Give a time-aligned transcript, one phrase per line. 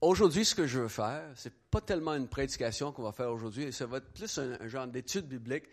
[0.00, 3.72] aujourd'hui, ce que je veux faire, c'est pas tellement une prédication qu'on va faire aujourd'hui,
[3.72, 5.64] ça va être plus un, genre d'étude biblique.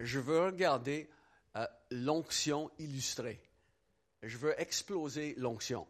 [0.00, 1.08] Je veux regarder
[1.56, 3.40] euh, l'onction illustrée.
[4.22, 5.86] Je veux exploser l'onction.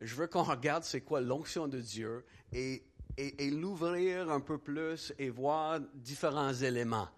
[0.00, 2.84] Je veux qu'on regarde c'est quoi l'onction de Dieu et,
[3.50, 7.08] l'ouvrir un peu plus et voir différents éléments.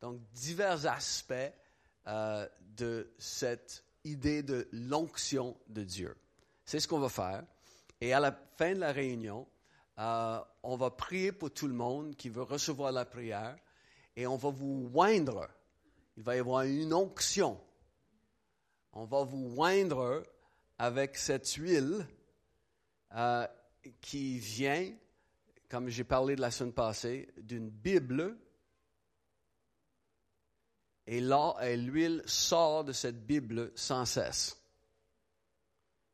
[0.00, 1.34] Donc, divers aspects
[2.08, 6.16] euh, de cette idée de l'onction de Dieu.
[6.64, 7.44] C'est ce qu'on va faire.
[8.02, 9.46] Et à la fin de la réunion,
[10.00, 13.56] euh, on va prier pour tout le monde qui veut recevoir la prière
[14.16, 15.48] et on va vous oindre.
[16.16, 17.60] Il va y avoir une onction.
[18.92, 20.24] On va vous oindre
[20.78, 22.04] avec cette huile
[23.14, 23.46] euh,
[24.00, 24.92] qui vient,
[25.68, 28.36] comme j'ai parlé de la semaine passée, d'une Bible.
[31.06, 34.60] Et là, l'huile sort de cette Bible sans cesse.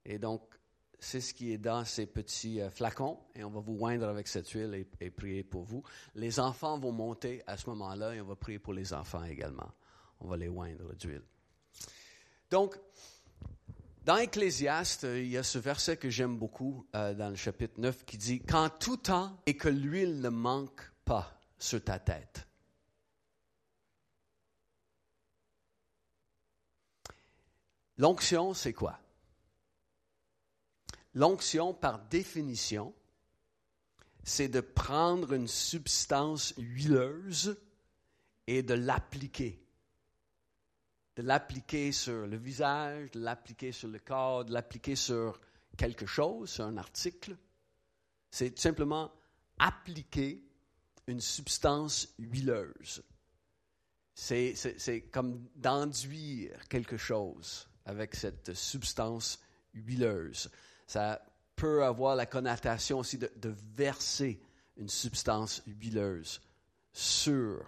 [0.04, 0.47] Et donc,
[1.00, 4.26] c'est ce qui est dans ces petits euh, flacons et on va vous oindre avec
[4.26, 5.82] cette huile et, prier pour vous.
[6.14, 9.70] Les enfants vont monter à ce moment-là et on va prier pour les enfants également.
[10.20, 11.22] On va les oindre d'huile.
[12.50, 12.78] Donc,
[14.04, 18.04] dans Ecclésiaste, il y a ce verset que j'aime beaucoup euh, dans le chapitre 9
[18.04, 22.46] qui dit Quand tout temps et que l'huile ne manque pas sur ta tête.
[27.98, 28.98] L'onction, c'est quoi?
[31.18, 32.94] L'onction, par définition,
[34.22, 37.58] c'est de prendre une substance huileuse
[38.46, 39.60] et de l'appliquer.
[41.16, 45.40] De l'appliquer sur le visage, de l'appliquer sur le corps, de l'appliquer sur
[45.76, 47.36] quelque chose, sur un article.
[48.30, 49.10] C'est simplement
[49.58, 50.40] appliquer
[51.08, 53.02] une substance huileuse.
[54.14, 59.40] C'est comme d'enduire quelque chose avec cette substance
[59.74, 60.48] huileuse
[60.88, 61.20] ça
[61.54, 64.40] peut avoir la connotation aussi de, verser
[64.78, 66.40] une substance huileuse
[66.92, 67.62] sur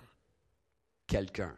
[1.07, 1.55] quelqu'un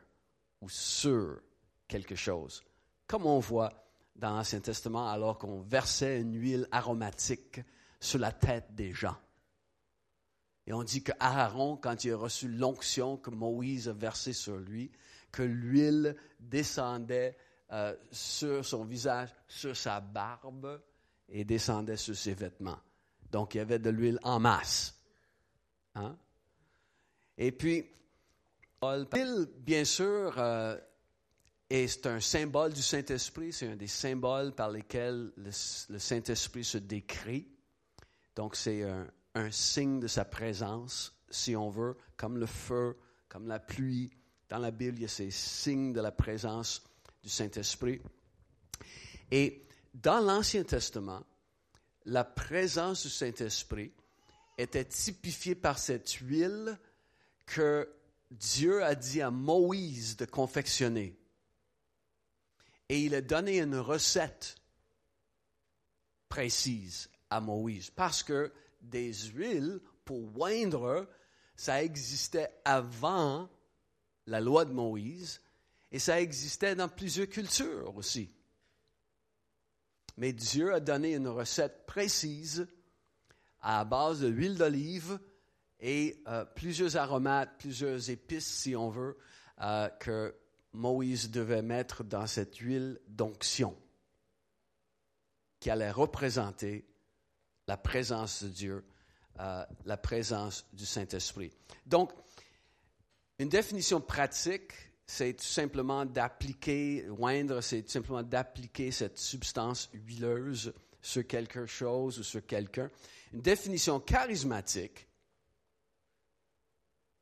[0.60, 1.40] ou sur
[1.86, 2.64] quelque chose.
[3.06, 3.72] Comme on voit
[4.16, 7.60] dans l'Ancien Testament alors qu'on versait une huile aromatique
[8.00, 9.16] sur la tête des gens.
[10.66, 14.56] Et on dit que Aaron, quand il a reçu l'onction que Moïse a versée sur
[14.56, 14.90] lui,
[15.30, 17.36] que l'huile descendait
[17.70, 20.80] euh, sur son visage, sur sa barbe,
[21.32, 22.78] et descendait sur ses vêtements.
[23.30, 24.94] Donc, il y avait de l'huile en masse.
[25.94, 26.16] Hein?
[27.38, 27.86] Et puis,
[28.82, 30.78] l'huile, bien sûr, euh,
[31.70, 33.52] est un symbole du Saint-Esprit.
[33.52, 35.50] C'est un des symboles par lesquels le,
[35.98, 37.48] Saint-Esprit se décrit.
[38.36, 43.48] Donc, c'est un, un signe de sa présence, si on veut, comme le feu, comme
[43.48, 44.12] la pluie.
[44.50, 46.82] Dans la Bible, il y a ces signes de la présence
[47.22, 48.02] du Saint-Esprit.
[49.30, 49.64] Et
[49.94, 51.24] dans l'Ancien Testament,
[52.04, 53.92] la présence du Saint-Esprit
[54.58, 56.78] était typifiée par cette huile
[57.46, 57.88] que
[58.30, 61.18] Dieu a dit à Moïse de confectionner.
[62.88, 64.56] Et il a donné une recette
[66.28, 71.08] précise à Moïse, parce que des huiles pour oindre,
[71.56, 73.48] ça existait avant
[74.26, 75.40] la loi de Moïse,
[75.90, 78.30] et ça existait dans plusieurs cultures aussi.
[80.16, 82.66] Mais Dieu a donné une recette précise
[83.60, 85.18] à base de l'huile d'olive
[85.80, 89.16] et euh, plusieurs aromates, plusieurs épices, si on veut,
[89.60, 90.34] euh, que
[90.72, 93.76] Moïse devait mettre dans cette huile d'onction
[95.60, 96.84] qui allait représenter
[97.68, 98.84] la présence de Dieu,
[99.38, 101.52] euh, la présence du Saint-Esprit.
[101.86, 102.12] Donc,
[103.38, 104.72] une définition pratique
[105.12, 112.18] c'est tout simplement d'appliquer, oindre, c'est tout simplement d'appliquer cette substance huileuse sur quelque chose
[112.18, 112.90] ou sur quelqu'un.
[113.34, 115.06] Une définition charismatique,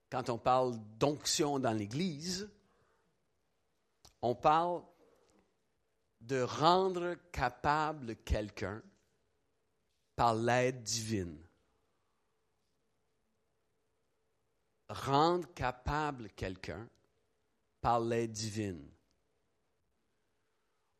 [0.08, 2.48] quand on parle d'onction dans l'Église,
[4.22, 4.84] on parle
[6.20, 8.80] de rendre capable quelqu'un
[10.14, 11.42] par l'aide divine.
[14.88, 16.88] Rendre capable quelqu'un
[17.80, 18.86] par l'aide divine.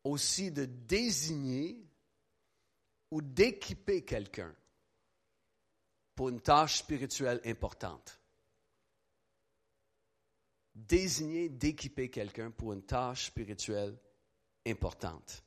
[0.03, 1.85] Aussi de désigner
[3.11, 4.55] ou d'équiper quelqu'un
[6.15, 8.19] pour une tâche spirituelle importante.
[10.73, 13.97] Désigner, d'équiper quelqu'un pour une tâche spirituelle
[14.65, 15.43] importante.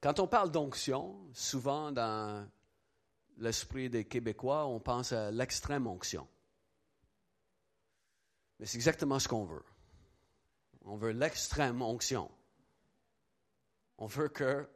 [0.00, 2.48] Quand on parle d'onction, souvent dans
[3.38, 6.26] l'esprit des Québécois, on pense à l'extrême onction.
[8.58, 9.64] Mais c'est exactement ce qu'on veut.
[10.84, 12.30] On veut l'extrême onction.
[13.98, 14.68] On veut que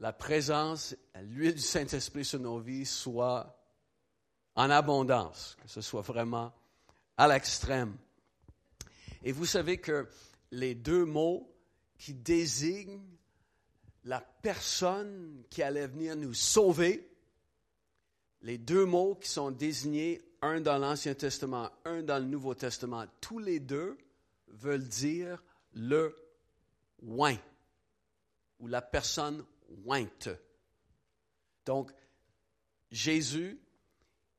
[0.00, 3.58] la présence, l'huile du Saint-Esprit sur nos vies soit
[4.54, 6.52] en abondance, que ce soit vraiment
[7.16, 7.96] à l'extrême.
[9.22, 10.08] Et vous savez que
[10.50, 11.52] les deux mots
[11.98, 13.02] qui désignent
[14.04, 17.10] la personne qui allait venir nous sauver,
[18.42, 23.06] les deux mots qui sont désignés, un dans l'Ancien Testament, un dans le Nouveau Testament,
[23.20, 23.98] tous les deux
[24.48, 26.16] veulent dire le
[27.02, 27.38] oint
[28.58, 29.44] ou la personne
[29.86, 30.28] ointe.
[31.64, 31.92] Donc,
[32.90, 33.60] Jésus,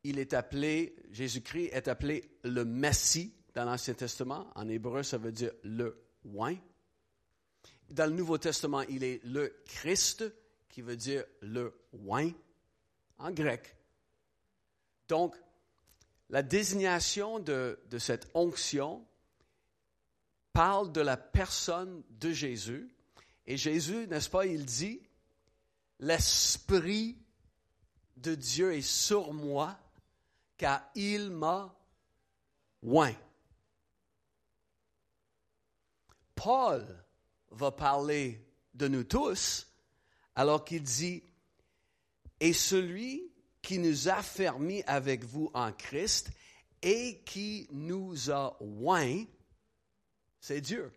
[0.04, 4.50] il est appelé, Jésus-Christ est appelé le Messie dans l'Ancien Testament.
[4.56, 6.02] En hébreu, ça veut dire le
[6.36, 6.56] oint.
[7.90, 10.24] Dans le Nouveau Testament, il est le Christ,
[10.70, 11.74] qui veut dire le
[12.08, 12.32] oint,
[13.18, 13.76] en grec.
[15.08, 15.36] Donc,
[16.30, 19.06] la désignation de, de cette onction
[20.58, 22.92] parle de la personne de Jésus.
[23.46, 25.00] Et Jésus, n'est-ce pas, il dit,
[26.00, 27.16] l'Esprit
[28.16, 29.78] de Dieu est sur moi,
[30.58, 31.78] car il m'a
[32.82, 33.14] oint.
[36.34, 37.06] Paul
[37.52, 38.44] va parler
[38.74, 39.72] de nous tous,
[40.34, 41.22] alors qu'il dit,
[42.40, 43.32] et celui
[43.62, 46.32] qui nous a fermis avec vous en Christ
[46.82, 49.24] et qui nous a oint,
[50.48, 50.94] c'est Dieu.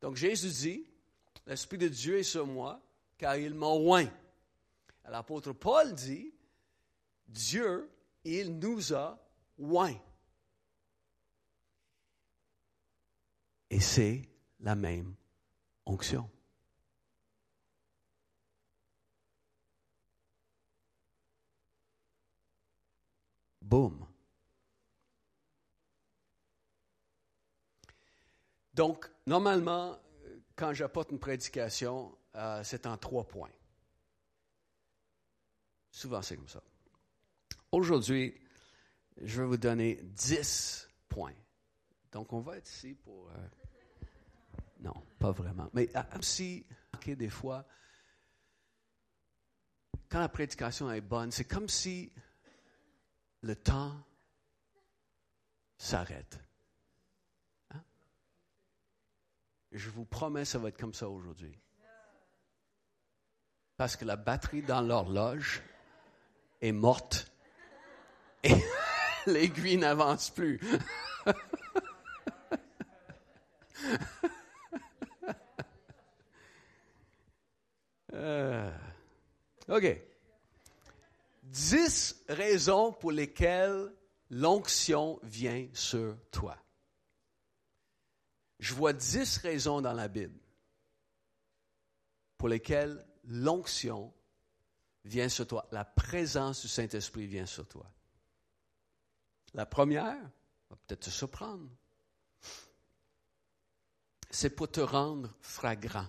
[0.00, 0.86] Donc Jésus dit,
[1.44, 2.80] l'Esprit de Dieu est sur moi,
[3.18, 4.08] car il m'a oint.
[5.08, 6.32] L'apôtre Paul dit,
[7.26, 7.90] Dieu,
[8.22, 9.18] il nous a
[9.58, 9.98] oint.
[13.70, 14.22] Et c'est
[14.60, 15.12] la même
[15.84, 16.30] onction.
[23.60, 24.11] Boum.
[28.74, 29.98] Donc, normalement,
[30.56, 33.50] quand j'apporte une prédication, euh, c'est en trois points.
[35.90, 36.62] Souvent, c'est comme ça.
[37.70, 38.34] Aujourd'hui,
[39.20, 41.34] je vais vous donner dix points.
[42.12, 43.28] Donc, on va être ici pour...
[43.28, 43.48] Euh,
[44.80, 45.68] non, pas vraiment.
[45.74, 46.66] Mais euh, si,
[47.06, 47.66] des fois,
[50.08, 52.12] quand la prédication est bonne, c'est comme si
[53.42, 53.94] le temps
[55.76, 56.38] s'arrête.
[59.72, 61.58] Je vous promets, ça va être comme ça aujourd'hui.
[63.78, 65.62] Parce que la batterie dans l'horloge
[66.60, 67.32] est morte
[68.44, 68.54] et
[69.26, 70.60] l'aiguille n'avance plus.
[78.14, 78.70] Euh,
[79.68, 80.00] OK.
[81.42, 83.90] Dix raisons pour lesquelles
[84.30, 86.61] l'onction vient sur toi
[88.62, 90.38] je vois dix raisons dans la Bible
[92.38, 94.14] pour lesquelles l'onction
[95.04, 97.92] vient sur toi, la présence du Saint-Esprit vient sur toi.
[99.54, 100.22] La première
[100.70, 101.68] va peut-être te surprendre.
[104.30, 106.06] C'est pour te rendre fragrant.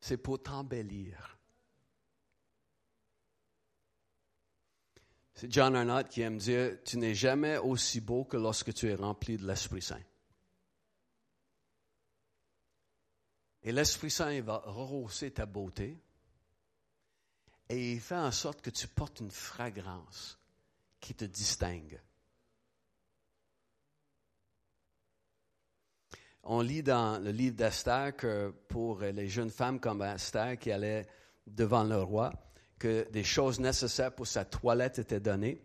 [0.00, 1.38] C'est pour t'embellir.
[5.34, 8.94] C'est John Arnott qui aime dire, tu n'es jamais aussi beau que lorsque tu es
[8.96, 10.02] rempli de l'Esprit Saint.
[13.64, 15.98] Et l'Esprit Saint va rehausser ta beauté
[17.70, 20.38] et il fait en sorte que tu portes une fragrance
[21.00, 21.98] qui te distingue.
[26.42, 31.06] On lit dans le livre d'Esther que pour les jeunes femmes comme Esther qui allaient
[31.46, 32.32] devant le roi,
[32.78, 35.62] que des choses nécessaires pour sa toilette étaient données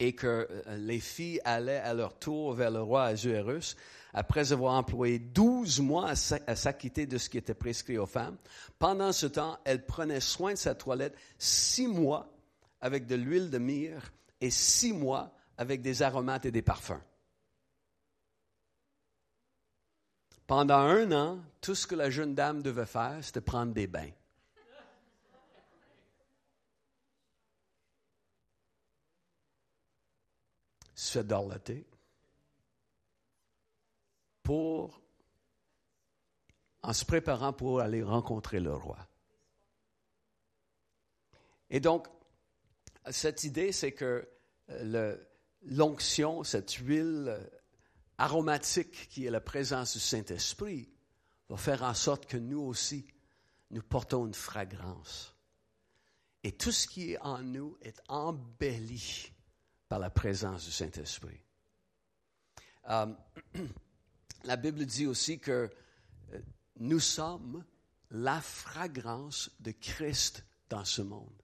[0.00, 3.76] et que euh, les filles allaient à leur tour vers le roi Azuérus
[4.12, 6.10] après avoir employé 12 mois
[6.46, 8.36] à s'acquitter de ce qui était prescrit aux femmes.
[8.78, 12.32] Pendant ce temps, elle prenait soin de sa toilette six mois
[12.80, 17.00] avec de l'huile de myrrhe et six mois avec des aromates et des parfums.
[20.46, 24.10] Pendant un an, tout ce que la jeune dame devait faire, c'était prendre des bains.
[31.00, 31.86] Se dorloter
[34.42, 35.00] pour,
[36.82, 38.98] en se préparant pour aller rencontrer le roi.
[41.70, 42.06] Et donc,
[43.10, 44.28] cette idée, c'est que
[44.68, 45.16] euh,
[45.62, 47.46] l'onction, cette huile euh,
[48.18, 50.92] aromatique qui est la présence du Saint-Esprit,
[51.48, 53.06] va faire en sorte que nous aussi,
[53.70, 55.34] nous portons une fragrance.
[56.44, 59.32] Et tout ce qui est en nous est embelli
[59.90, 61.42] par la présence du Saint-Esprit.
[62.88, 63.12] Euh,
[64.44, 65.68] la Bible dit aussi que
[66.32, 66.38] euh,
[66.78, 67.64] nous sommes
[68.12, 71.42] la fragrance de Christ dans ce monde.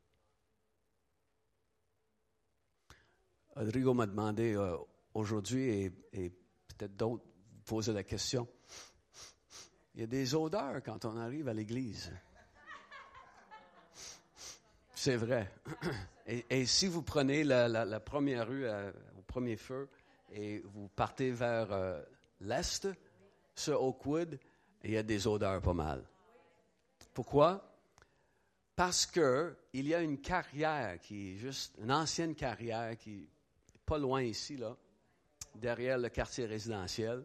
[3.57, 4.77] Rodrigo m'a demandé euh,
[5.13, 6.31] aujourd'hui, et,
[6.69, 8.47] peut-être d'autres vous poser la question,
[9.95, 12.13] il y a des odeurs quand on arrive à l'église.
[15.07, 15.49] C'est vrai.
[16.27, 19.89] Et, si vous prenez la, première rue euh, au premier feu
[20.33, 22.03] et vous partez vers euh,
[22.41, 22.89] l'est,
[23.55, 24.37] sur Oakwood,
[24.83, 26.03] il y a des odeurs pas mal.
[27.15, 27.73] Pourquoi?
[28.75, 33.29] Parce que il y a une carrière qui est juste une ancienne carrière qui
[33.73, 34.77] est pas loin ici là,
[35.55, 37.25] derrière le quartier résidentiel,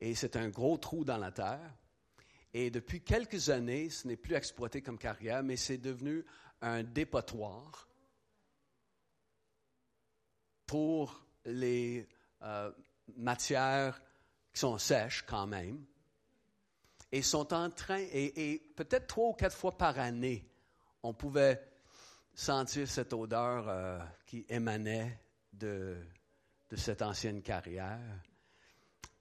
[0.00, 1.72] et c'est un gros trou dans la terre.
[2.52, 6.24] Et depuis quelques années, ce n'est plus exploité comme carrière, mais c'est devenu
[6.60, 7.88] un dépotoir
[10.66, 12.08] pour les
[12.42, 12.70] euh,
[13.16, 14.00] matières
[14.52, 15.84] qui sont sèches quand même,
[17.12, 20.48] et sont en train, et, peut-être trois ou quatre fois par année,
[21.02, 21.62] on pouvait
[22.34, 25.20] sentir cette odeur euh, qui émanait
[25.52, 25.96] de,
[26.68, 28.00] de, cette ancienne carrière.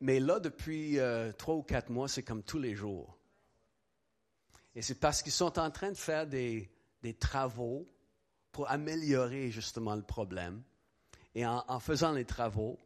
[0.01, 3.17] Mais là, depuis euh, trois ou quatre mois, c'est comme tous les jours.
[4.75, 6.69] Et c'est parce qu'ils sont en train de faire des,
[7.05, 7.87] des travaux
[8.51, 10.63] pour améliorer justement le problème.
[11.35, 12.79] Et en, faisant les travaux,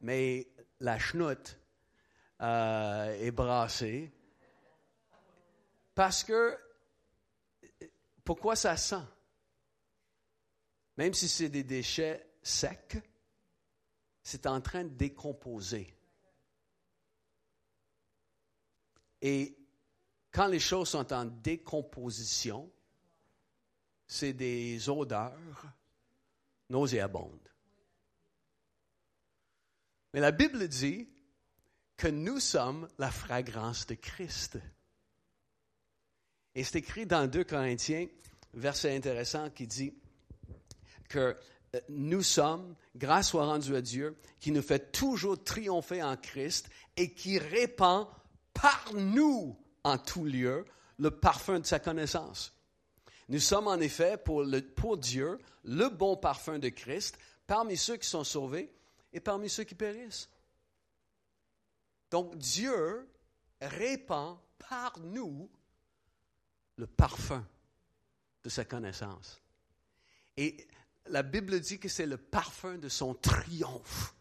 [0.00, 0.46] mais
[0.80, 1.58] la chenoute
[2.42, 4.12] euh, est brassée.
[5.94, 6.58] Parce que,
[8.24, 9.06] pourquoi ça sent?
[10.98, 13.00] Même si c'est des déchets secs,
[14.22, 15.96] c'est en train de décomposer.
[19.22, 19.56] Et
[20.30, 22.70] quand les choses sont en décomposition,
[24.12, 25.64] c'est des odeurs
[26.68, 27.48] nauséabondes.
[30.12, 31.08] Mais la Bible dit
[31.96, 34.58] que nous sommes la fragrance de Christ.
[36.54, 38.06] Et c'est écrit dans 2 Corinthiens,
[38.52, 39.94] verset intéressant qui dit
[41.08, 41.34] que
[41.74, 46.68] euh, nous sommes, grâce soit rendue à Dieu, qui nous fait toujours triompher en Christ
[46.98, 48.06] et qui répand
[48.52, 50.66] par nous en tout lieu
[50.98, 52.51] le parfum de sa connaissance.
[53.32, 54.44] Nous sommes en effet pour,
[54.98, 58.70] Dieu le bon parfum de Christ parmi ceux qui sont sauvés
[59.10, 60.28] et parmi ceux qui périssent.
[62.10, 63.08] Donc Dieu
[63.58, 65.48] répand par nous
[66.76, 67.42] le parfum
[68.44, 69.40] de sa connaissance.
[70.36, 70.68] Et
[71.06, 74.14] la Bible dit que c'est le parfum de son triomphe.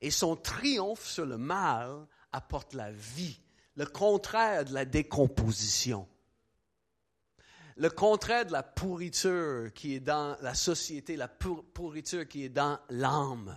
[0.00, 3.40] Et son triomphe sur le mal apporte la vie,
[3.76, 6.08] le contraire de la décomposition.
[7.78, 12.80] Le contraire de la pourriture qui est dans la société, la pourriture qui est dans
[12.90, 13.56] l'âme.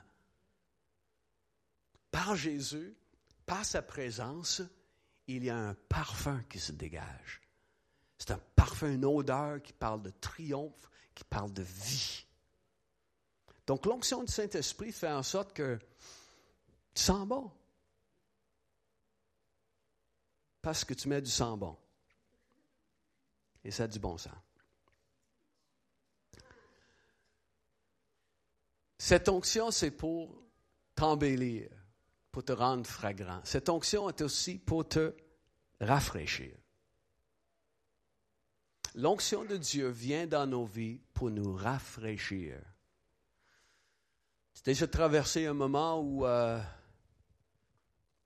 [2.12, 2.96] Par Jésus,
[3.48, 4.62] par sa présence,
[5.26, 7.42] il y a un parfum qui se dégage.
[8.20, 12.24] C'est un parfum, une odeur qui parle de triomphe, qui parle de vie.
[13.66, 15.80] Donc l'onction du Saint-Esprit fait en sorte que
[16.94, 17.52] tu sens bon.
[20.62, 21.76] Parce que tu mets du sang bon.
[23.64, 24.34] Et ça a du bon sens.
[28.98, 30.44] Cette onction, c'est pour
[30.96, 31.70] t'embellir,
[32.32, 33.42] pour te rendre fragrant.
[33.44, 35.16] Cette onction est aussi pour te
[35.80, 36.56] rafraîchir.
[38.96, 42.60] L'onction de Dieu vient dans nos vies pour nous rafraîchir.
[44.54, 46.62] Tu as déjà traversé un moment où euh,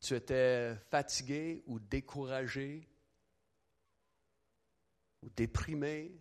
[0.02, 2.90] tu étais fatigué ou découragé
[5.26, 6.16] ou déprimé.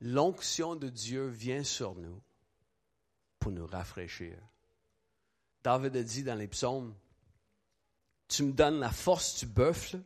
[0.00, 2.22] L'onction de Dieu vient sur nous
[3.38, 4.38] pour nous rafraîchir.
[5.62, 6.94] David a dit dans les psaumes,
[8.28, 10.02] Tu me donnes la force du buffle,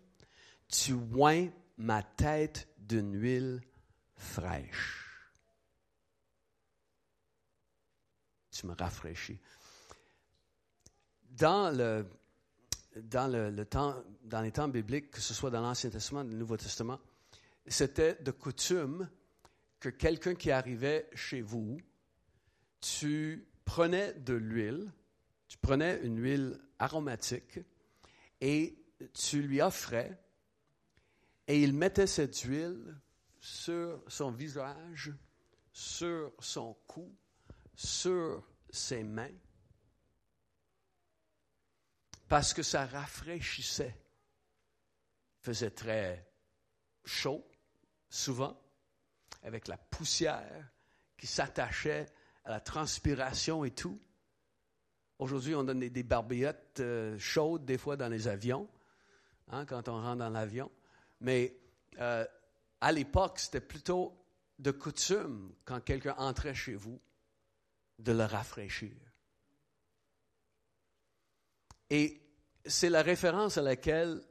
[0.69, 3.61] tu oins ma tête d'une huile
[4.15, 5.09] fraîche.
[8.51, 9.41] Tu me rafraîchis.
[11.23, 12.07] Dans le,
[12.97, 16.57] dans le, temps, dans les temps bibliques, que ce soit dans l'Ancien Testament le Nouveau
[16.57, 16.99] Testament,
[17.67, 19.09] c'était de coutume
[19.81, 21.79] que quelqu'un qui arrivait chez vous,
[22.81, 24.93] tu prenais de l'huile,
[25.49, 27.61] tu prenais une huile aromatique
[28.41, 28.77] et
[29.15, 30.19] tu lui offrais
[31.49, 32.97] et il mettait cette huile
[33.41, 35.13] sur son visage,
[35.73, 37.13] sur son cou,
[37.75, 39.35] sur ses mains,
[42.33, 43.95] parce que ça rafraîchissait.
[45.43, 46.27] Faisait très
[47.05, 47.47] chaud,
[48.09, 48.59] souvent,
[49.43, 50.71] avec la poussière
[51.19, 52.07] qui s'attachait
[52.47, 54.01] à la transpiration et tout.
[55.19, 58.67] Aujourd'hui, on donne des, barbillettes euh, chaudes des fois dans les avions
[59.49, 60.71] hein, quand on rentre dans l'avion.
[61.21, 61.55] Mais
[61.99, 62.25] euh,
[62.81, 64.17] à l'époque, c'était plutôt
[64.59, 66.99] de coutume, quand quelqu'un entrait chez vous,
[67.99, 69.12] de le rafraîchir.
[71.93, 72.23] Et
[72.65, 74.23] c'est la référence à laquelle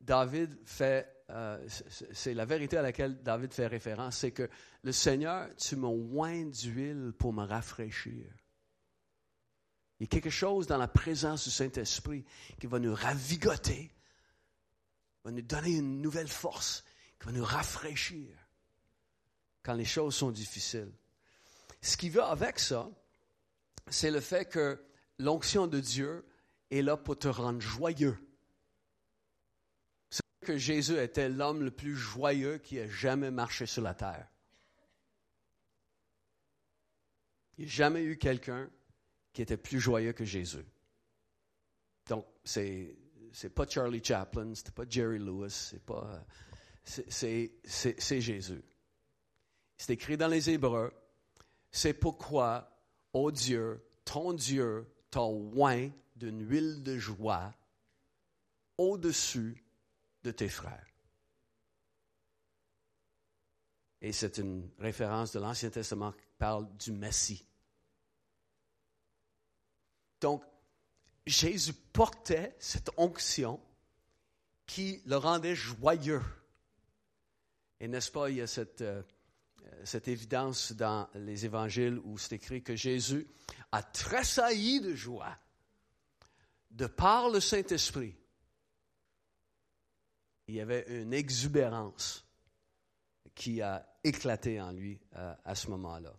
[0.00, 1.58] David fait, euh,
[2.12, 4.48] c'est la vérité à laquelle David fait référence, c'est que
[4.84, 8.24] le Seigneur, tu m'as oint d'huile pour me rafraîchir.
[9.98, 12.24] Il y a quelque chose dans la présence du Saint-Esprit
[12.60, 13.90] qui va nous ravigoter,
[15.24, 16.84] va nous donner une nouvelle force,
[17.18, 18.28] qui va nous rafraîchir
[19.64, 20.92] quand les choses sont difficiles.
[21.82, 22.88] Ce qui va avec ça,
[23.88, 24.80] c'est le fait que
[25.18, 26.24] l'onction de Dieu
[26.70, 28.16] est là pour te rendre joyeux.
[30.10, 34.28] C'est que Jésus était l'homme le plus joyeux qui ait jamais marché sur la terre.
[37.56, 38.70] Il n'y a jamais eu quelqu'un
[39.32, 40.64] qui était plus joyeux que Jésus.
[42.06, 42.96] Donc, c'est
[43.32, 46.24] c'est pas Charlie Chaplin, c'est pas Jerry Lewis, c'est pas
[46.84, 48.62] c'est Jésus.
[49.76, 50.92] C'est écrit dans les Hébreux.
[51.70, 52.82] C'est pourquoi,
[53.12, 57.54] ô Dieu, ton Dieu t'a oint d'une huile de joie
[58.76, 59.64] au-dessus
[60.22, 60.86] de tes frères.
[64.00, 67.44] Et c'est une référence de l'Ancien Testament qui parle du Messie.
[70.20, 70.44] Donc,
[71.26, 73.60] Jésus portait cette onction
[74.66, 76.22] qui le rendait joyeux.
[77.80, 79.02] Et n'est-ce pas, il y a cette, euh,
[79.84, 83.26] cette évidence dans les évangiles où c'est écrit que Jésus
[83.72, 85.36] a tressailli de joie
[86.70, 88.14] de par le Saint-Esprit.
[90.46, 92.24] Il y avait une exubérance
[93.34, 96.12] qui a éclaté en lui euh, à ce moment-là.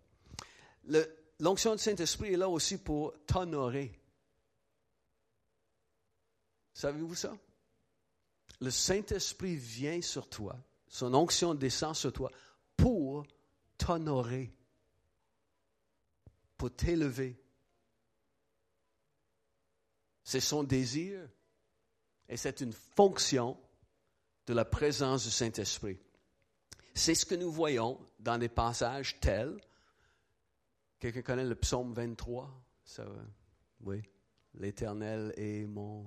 [1.39, 3.91] L'onction du Saint-Esprit est là aussi pour t'honorer.
[6.73, 7.37] Savez-vous ça?
[8.61, 12.31] Le Saint-Esprit vient sur toi, son onction descend sur toi
[12.75, 13.25] pour
[13.77, 14.53] t'honorer,
[16.57, 17.37] pour t'élever.
[20.29, 21.27] C'est son désir
[22.27, 23.59] et c'est une fonction
[24.45, 25.97] de la présence du Saint-Esprit.
[26.93, 29.59] C'est ce que nous voyons dans des passages tels.
[30.99, 32.47] Quelqu'un connaît le psaume 23?
[32.83, 33.07] Ça,
[33.81, 34.03] oui.
[34.53, 36.05] L'Éternel est mon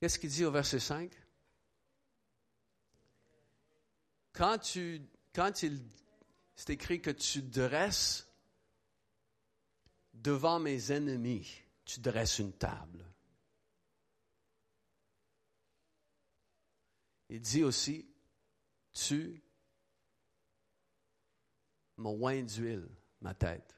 [0.00, 1.12] Qu'est-ce qu'il dit au verset 5?
[4.32, 5.02] Quand, tu,
[5.34, 5.82] quand il,
[6.56, 8.31] c'est écrit que tu dresses
[10.12, 13.04] devant mes ennemis, tu dresses une table.
[17.28, 18.06] Il dit aussi,
[18.92, 19.42] tu
[21.96, 22.44] m'as oint
[23.20, 23.74] ma tête.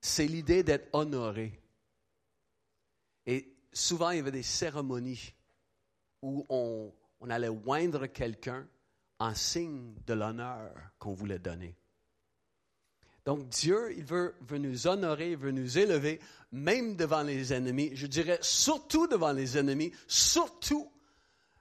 [0.00, 1.60] C'est l'idée d'être honoré.
[3.26, 5.34] Et souvent, il y avait des cérémonies
[6.22, 6.92] où on,
[7.28, 8.68] allait oindre quelqu'un
[9.18, 11.76] en signe de l'honneur qu'on voulait donner.
[13.28, 16.18] Donc Dieu, il veut, nous honorer, veut nous élever,
[16.50, 17.90] même devant les ennemis.
[17.92, 20.90] Je dirais surtout devant les ennemis, surtout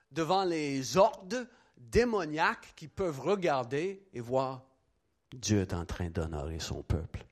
[0.09, 4.63] devant les ordres démoniaques qui peuvent regarder et voir
[5.33, 7.27] Dieu est en train d'honorer son peuple.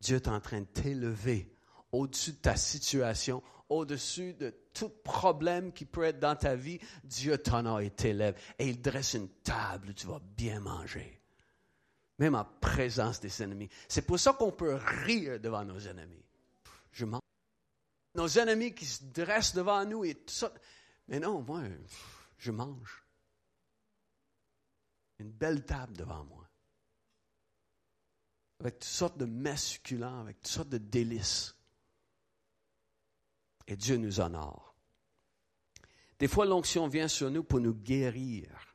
[0.00, 1.54] Dieu est en train de t'élever
[1.92, 7.36] au-dessus de ta situation, au-dessus de tout problème qui peut être dans ta vie, Dieu
[7.36, 11.17] t'en a été élève et il dresse une table où tu vas bien manger,
[12.18, 13.68] même en présence des ennemis.
[13.88, 16.24] C'est pour ça qu'on peut rire devant nos ennemis.
[16.92, 17.22] Je mange.
[18.14, 20.52] Nos ennemis qui se dressent devant nous et tout ça.
[21.06, 21.62] Mais non, moi,
[22.38, 23.04] je mange.
[25.18, 26.48] Une belle table devant moi.
[28.60, 31.54] Avec toutes sortes de mets succulents, avec toutes sortes de délices
[33.68, 34.74] et Dieu nous honore.
[36.18, 38.67] Des fois, l'onction vient sur nous pour nous guérir.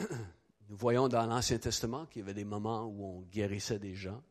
[0.68, 4.22] Nous voyons dans l'Ancien Testament qu'il y avait des moments où on guérissait des gens.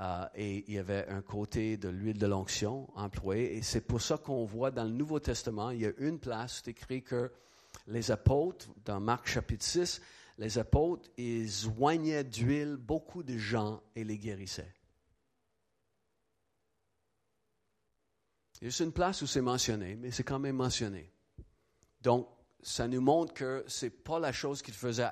[0.00, 3.56] Euh, et il y avait un côté de l'huile de l'onction employée.
[3.56, 6.62] Et c'est pour ça qu'on voit dans le Nouveau Testament, il y a une place,
[6.64, 7.30] c'est écrit que
[7.86, 10.00] les apôtres, dans Marc chapitre 6,
[10.38, 14.74] les apôtres, ils oignaient d'huile beaucoup de gens et les guérissaient.
[18.60, 21.12] Il y a juste une place où c'est mentionné, mais c'est quand même mentionné.
[22.00, 22.28] Donc,
[22.64, 25.10] ça nous montre que ce n'est pas la chose qu'il faisait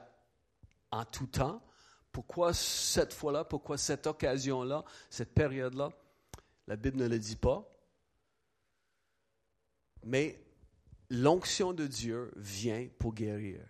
[0.91, 1.63] en tout temps.
[2.11, 5.91] Pourquoi cette fois-là, pourquoi cette occasion-là, cette période-là?
[6.67, 7.69] La Bible ne le dit pas.
[10.05, 10.43] Mais
[11.11, 13.61] l'onction de Dieu vient pour guérir.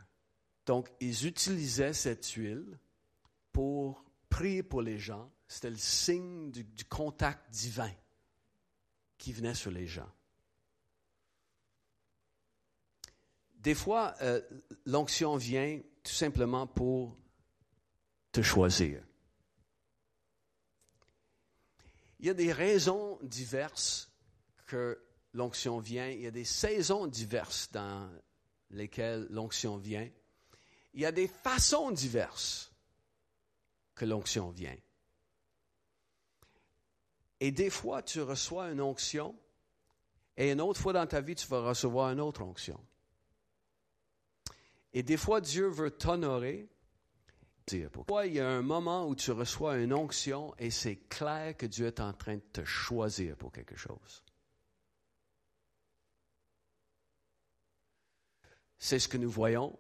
[0.65, 2.79] Donc, ils utilisaient cette huile
[3.51, 7.93] pour prier pour les gens, C'était le signe du, du contact divin
[9.19, 10.11] qui venait sur les gens.
[13.63, 14.41] Des fois, euh,
[14.87, 17.17] l'onction vient tout simplement pour
[18.33, 19.01] te choisir.
[22.19, 24.11] Il y a des raisons diverses
[24.67, 25.01] que
[25.33, 26.09] l'onction vient.
[26.09, 28.11] Il y a des saisons diverses dans
[28.71, 30.09] lesquelles l'onction vient.
[30.95, 32.73] Il y a des façons diverses
[33.95, 34.77] que l'onction vient.
[37.39, 39.37] Et des fois, tu reçois une onction,
[40.37, 42.81] et une autre fois dans ta vie, tu vas recevoir une autre onction.
[44.95, 46.69] Et des fois, Dieu veut t'honorer.
[47.93, 51.65] Pourquoi il y a un moment où tu reçois une onction et c'est clair que
[51.65, 54.25] Dieu est en train de te choisir pour quelque chose.
[58.79, 59.79] C'est ce que nous voyons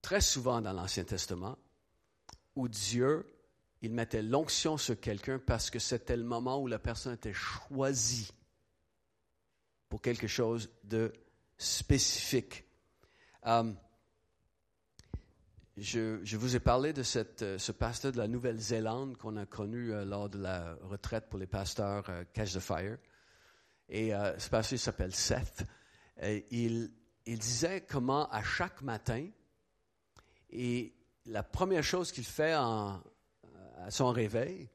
[0.00, 1.58] très souvent dans l'Ancien Testament,
[2.54, 3.26] où Dieu,
[3.82, 8.30] il mettait l'onction sur quelqu'un parce que c'était le moment où la personne était choisie
[9.88, 11.12] pour quelque chose de
[11.58, 12.64] spécifique.
[13.42, 13.76] Um,
[15.80, 17.02] je, vous ai parlé de
[17.42, 21.38] euh, ce pasteur de la Nouvelle-Zélande qu'on a connu euh, lors de la retraite pour
[21.38, 22.98] les pasteurs euh, Catch the Fire.
[23.88, 25.64] Et ce pasteur s'appelle Seth.
[26.50, 26.90] il,
[27.26, 29.26] disait comment à chaque matin,
[30.50, 30.92] et
[31.24, 33.00] la première chose qu'il fait à
[33.88, 34.68] son réveil,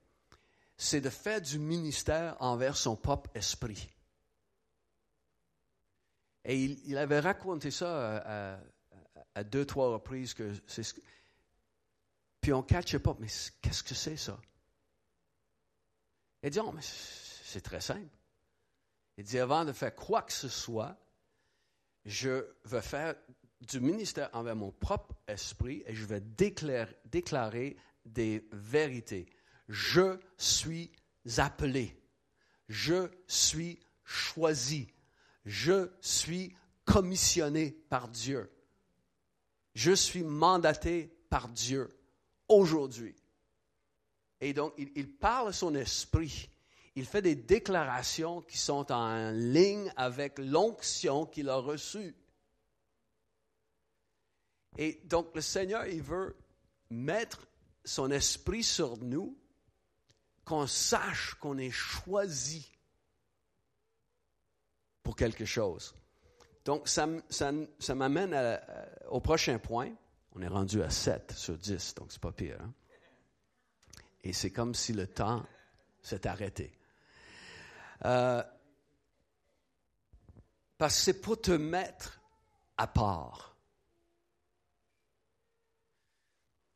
[0.78, 3.88] c'est de faire du ministère envers son propre esprit.
[6.44, 8.60] Et il, avait raconté ça à
[9.42, 10.94] deux, trois reprises que c'est ce
[12.42, 13.28] Puis on ne catche pas, mais
[13.62, 14.40] qu'est-ce que c'est ça?
[16.44, 18.16] Il dit, oh, c'est très simple.
[19.18, 20.98] Il dit, avant de faire quoi que ce soit,
[22.06, 23.16] je veux faire
[23.62, 29.26] du ministère envers mon propre esprit et je déclarer, déclarer des vérités.
[29.70, 30.92] Je suis
[31.38, 31.98] appelé.
[32.68, 34.88] Je suis choisi.
[35.46, 38.53] Je suis commissionné par Dieu.
[39.74, 41.96] Je suis mandaté par Dieu
[42.48, 43.16] aujourd'hui.
[44.40, 46.50] Et donc, il, parle son esprit.
[46.96, 52.16] Il fait des déclarations qui sont en ligne avec l'onction qu'il a reçue.
[54.78, 56.36] Et donc, le Seigneur, il veut
[56.90, 57.48] mettre
[57.86, 59.38] son esprit sur nous,
[60.46, 62.70] qu'on sache qu'on est choisi
[65.02, 65.96] pour quelque chose.
[66.66, 67.06] Donc, ça,
[67.94, 68.60] m'amène
[69.10, 69.92] au prochain point.
[70.36, 72.58] On est rendu à 7 sur 10, donc c'est pas pire.
[72.62, 72.74] Hein.
[74.24, 75.46] Et c'est comme si le temps
[76.02, 76.78] s'est arrêté.
[78.06, 78.42] Euh,
[80.78, 82.22] parce que c'est pour te mettre
[82.78, 83.56] à part.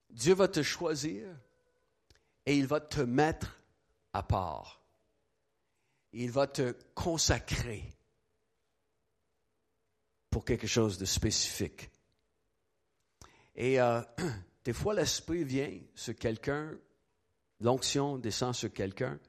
[0.09, 1.27] Dieu va te choisir
[2.45, 3.59] et il va te mettre
[4.13, 4.81] à part.
[6.11, 7.96] Il va te consacrer
[10.29, 11.89] pour quelque chose de spécifique.
[13.55, 14.01] Et euh,
[14.63, 16.77] des fois, l'Esprit vient sur quelqu'un,
[17.59, 19.19] l'onction descend sur quelqu'un,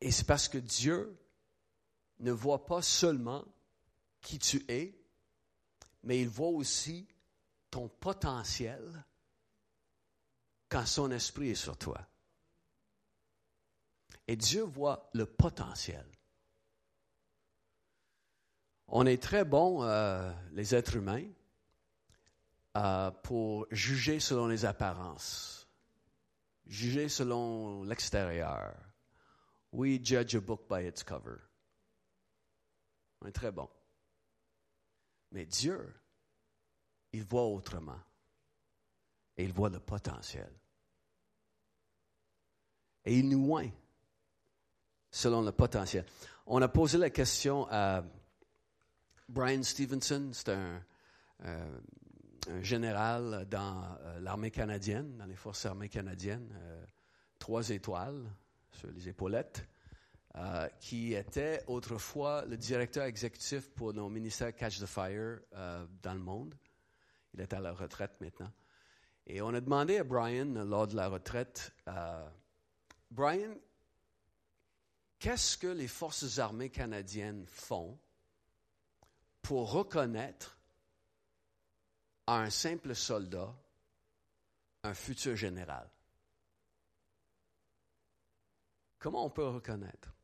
[0.00, 1.18] et c'est parce que Dieu
[2.20, 3.44] ne voit pas seulement
[4.20, 4.94] qui tu es,
[6.02, 7.08] mais il voit aussi
[7.70, 9.04] ton potentiel
[10.68, 12.06] quand son esprit est sur toi.
[14.26, 16.06] Et Dieu voit le potentiel.
[18.88, 21.26] On est très bon, euh, les êtres humains,
[22.76, 25.68] euh, pour juger selon les apparences,
[26.66, 28.74] juger selon l'extérieur.
[29.72, 31.38] We judge a book by its cover.
[33.20, 33.68] On est très bon.
[35.32, 35.92] Mais Dieu,
[37.12, 37.98] il voit autrement.
[39.36, 40.52] Et il voit le potentiel.
[43.04, 43.70] Et il nous oint
[45.10, 46.06] selon le potentiel.
[46.46, 48.04] On a posé la question à
[49.28, 50.82] Brian Stevenson, c'est un,
[51.44, 51.78] euh,
[52.60, 56.84] général dans euh, l'armée canadienne, dans les forces armées canadiennes, euh,
[57.38, 58.30] trois étoiles
[58.72, 59.66] sur les épaulettes,
[60.80, 65.38] qui était autrefois le directeur exécutif pour nos ministères Catch the Fire
[66.02, 66.56] dans le monde.
[67.34, 68.50] Il est à la retraite maintenant.
[69.28, 71.72] Et on a demandé à Brian, lors de la retraite,
[73.12, 73.54] Brian,
[75.20, 77.96] qu'est-ce que les forces armées canadiennes font
[79.44, 80.58] pour reconnaître
[82.26, 83.54] à un simple soldat
[84.82, 85.88] un futur général.
[88.98, 90.14] Comment on peut reconnaître?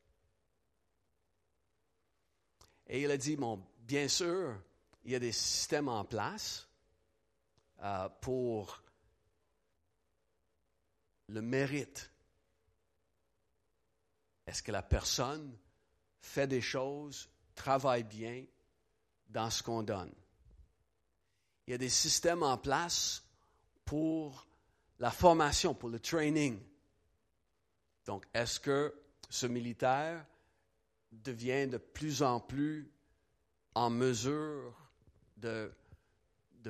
[2.87, 4.59] Et il a dit, bon, bien sûr,
[5.05, 6.67] il y a des systèmes en place
[7.83, 8.83] euh, pour
[11.29, 12.11] le mérite.
[14.47, 15.55] Est-ce que la personne
[16.23, 18.47] fait des choses, travaille bien
[19.31, 20.13] dans ce qu'on donne?
[21.67, 23.23] Il y a des systèmes en place
[23.85, 24.47] pour
[24.99, 26.61] la formation, pour le training.
[28.07, 28.95] Donc, est-ce que
[29.29, 30.25] ce militaire
[31.13, 32.91] devient de plus en plus
[33.75, 34.77] en mesure
[35.37, 35.73] de,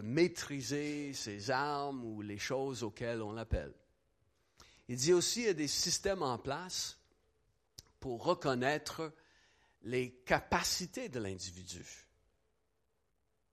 [0.02, 3.74] maîtriser ses armes ou les choses auxquelles on l'appelle?
[4.88, 6.98] Il dit aussi qu'il y a des systèmes en place
[8.00, 9.12] pour reconnaître
[9.82, 12.06] les capacités de l'individu.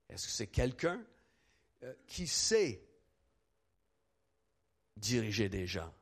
[0.08, 1.04] Est-ce que c'est quelqu'un
[1.84, 2.82] euh, qui sait
[4.96, 5.92] diriger des gens,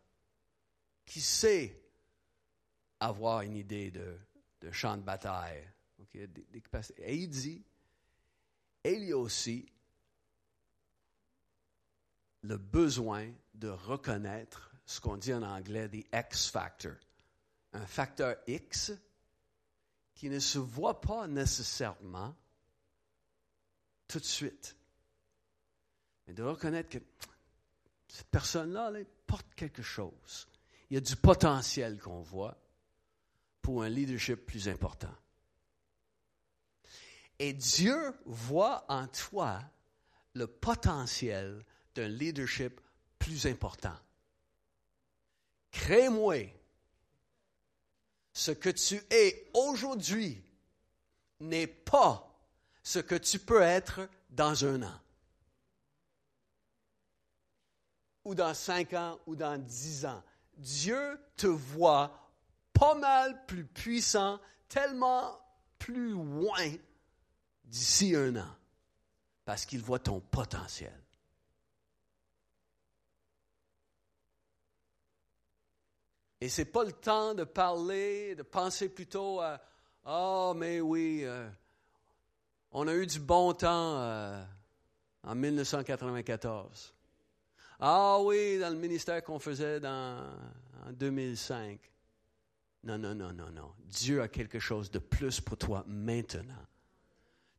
[1.04, 1.82] qui sait
[3.00, 4.18] avoir une idée de,
[4.72, 5.64] champ de bataille.
[6.14, 7.64] Et il dit,
[8.84, 9.70] il y a aussi
[12.42, 16.94] le besoin de reconnaître ce qu'on dit en anglais the X factor,
[17.72, 18.92] un facteur X
[20.14, 22.34] qui ne se voit pas nécessairement
[24.08, 24.76] tout de suite.
[26.26, 26.98] Mais de reconnaître que
[28.08, 28.92] cette personne-là
[29.26, 30.48] porte quelque chose.
[30.90, 32.56] Il y a du potentiel qu'on voit
[33.62, 35.14] pour un leadership plus important.
[37.38, 39.60] Et Dieu voit en toi
[40.34, 41.64] le potentiel
[41.94, 42.80] d'un leadership
[43.18, 43.96] plus important.
[45.70, 46.52] Crée-moi
[48.32, 50.42] ce que tu es aujourd'hui
[51.40, 52.36] n'est pas
[52.87, 55.01] ce que tu peux être dans un an.
[58.25, 60.20] ou dans cinq ans ou dans dix ans.
[60.57, 62.33] Dieu te voit
[62.72, 65.38] pas mal plus puissant, tellement
[65.79, 66.75] plus loin
[67.64, 68.57] d'ici un an,
[69.44, 70.92] parce qu'il voit ton potentiel.
[76.40, 79.61] Et ce n'est pas le temps de parler, de penser plutôt à
[80.05, 81.49] oh, mais oui, euh,
[82.78, 84.44] on a eu du bon temps euh,
[85.22, 86.94] en 1994.
[87.80, 90.36] Ah oui, dans le ministère qu'on faisait en
[90.92, 91.80] 2005.
[92.84, 93.72] Non, non, non, non, non.
[93.86, 96.66] Dieu a quelque chose de plus pour toi maintenant.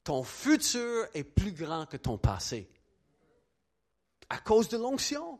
[0.04, 2.70] Ton futur est plus grand que ton passé.
[4.30, 5.40] À cause de l'onction.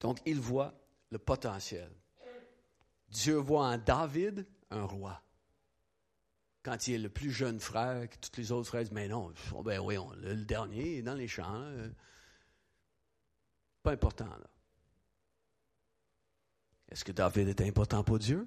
[0.00, 0.72] Donc, il voit
[1.14, 1.90] le potentiel.
[3.08, 5.22] Dieu voit en David un roi
[6.64, 9.32] quand il est le plus jeune frère, que tous les autres frères disent, mais non,
[9.62, 11.70] ben oui, le, dernier est dans les champs.
[13.82, 14.50] Pas important, là.
[16.88, 18.46] Est-ce que David est important pour Dieu?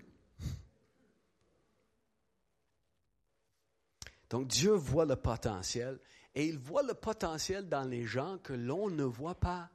[4.29, 5.99] Donc Dieu voit le potentiel
[6.35, 9.69] et il voit le potentiel dans les gens que l'on ne voit pas.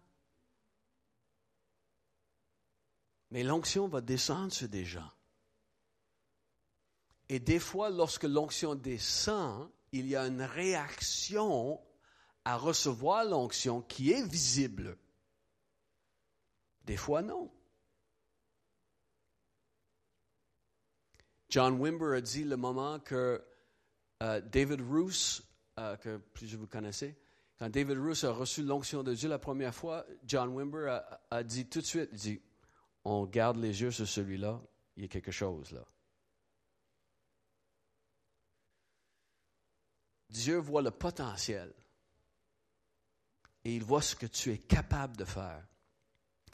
[3.33, 5.11] Mais l'onction va descendre sur des gens.
[7.31, 11.81] Et des fois, lorsque l'onction descend, il y a une réaction
[12.45, 14.99] à recevoir l'onction qui est visible.
[16.85, 17.51] Des fois, non.
[21.49, 23.43] John Wimber a dit le moment que
[24.23, 25.41] euh, David Roos,
[25.79, 27.17] euh, que plusieurs vous connaissez,
[27.59, 31.43] quand David Roos a reçu l'onction de Dieu la première fois, John Wimber a, a
[31.43, 32.43] dit tout de suite, il dit,
[33.05, 34.61] on garde les yeux sur celui-là,
[34.97, 35.85] il y a quelque chose là.
[40.31, 41.73] Dieu voit le potentiel
[43.65, 45.67] et il voit ce que tu es capable de faire.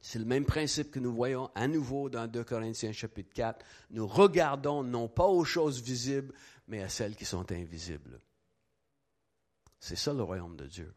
[0.00, 3.64] C'est le même principe que nous voyons à nouveau dans 2 Corinthiens chapitre 4.
[3.90, 6.34] Nous regardons non pas aux choses visibles,
[6.66, 8.20] mais à celles qui sont invisibles.
[9.80, 10.94] C'est ça le royaume de Dieu.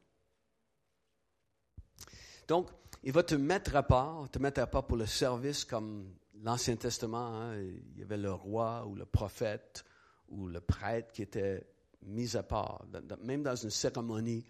[2.48, 2.70] Donc,
[3.04, 6.76] il va te mettre à part, te mettre à part pour le service comme l'Ancien
[6.76, 7.42] Testament.
[7.42, 7.58] Hein.
[7.60, 9.84] il y avait le roi ou le prophète
[10.30, 11.68] ou le prêtre qui était
[12.04, 12.84] mis à part,
[13.22, 14.46] même dans une cérémonie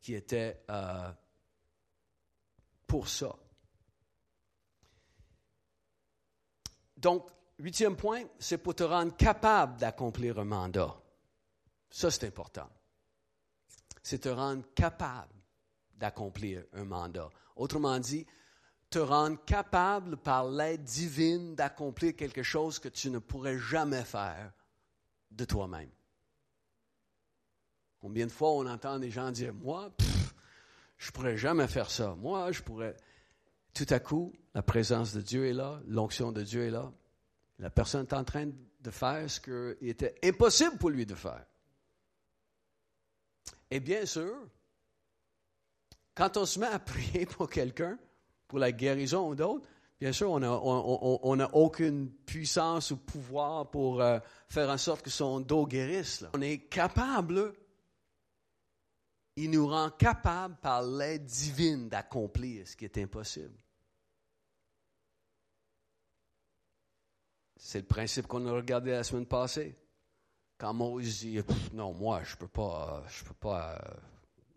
[0.00, 1.10] qui était euh,
[2.86, 3.34] pour ça.
[6.96, 10.94] Donc, huitième point, c'est pour te rendre capable d'accomplir un mandat.
[11.90, 12.68] Ça, c'est important.
[14.02, 15.34] C'est te rendre capable
[15.94, 17.30] d'accomplir un mandat.
[17.56, 18.26] Autrement dit,
[18.90, 24.52] te rendre capable par l'aide divine d'accomplir quelque chose que tu ne pourrais jamais faire
[25.30, 25.90] de toi-même.
[28.00, 29.90] Combien de fois on entend des gens dire, moi,
[30.98, 32.14] je ne pourrais jamais faire ça.
[32.14, 32.96] Moi, je pourrais.
[33.72, 36.92] Tout à coup, la présence de Dieu est là, l'onction de Dieu est là.
[37.58, 41.44] La personne est en train de faire ce qu'il était impossible pour lui de faire.
[43.70, 44.36] Et bien sûr,
[46.14, 47.98] quand on se met à prier pour quelqu'un,
[48.48, 49.66] pour la guérison ou d'autres,
[50.00, 55.40] bien sûr, on n'a aucune puissance ou pouvoir pour euh, faire en sorte que son
[55.40, 56.24] dos guérisse.
[56.34, 57.54] On est capable,
[59.36, 63.54] il nous rend capable par l'aide divine d'accomplir ce qui est impossible.
[67.56, 69.74] C'est le principe qu'on a regardé la semaine passée.
[70.58, 71.40] Quand Moïse dit,
[71.72, 73.94] non, moi, je peux pas, je peux pas, euh,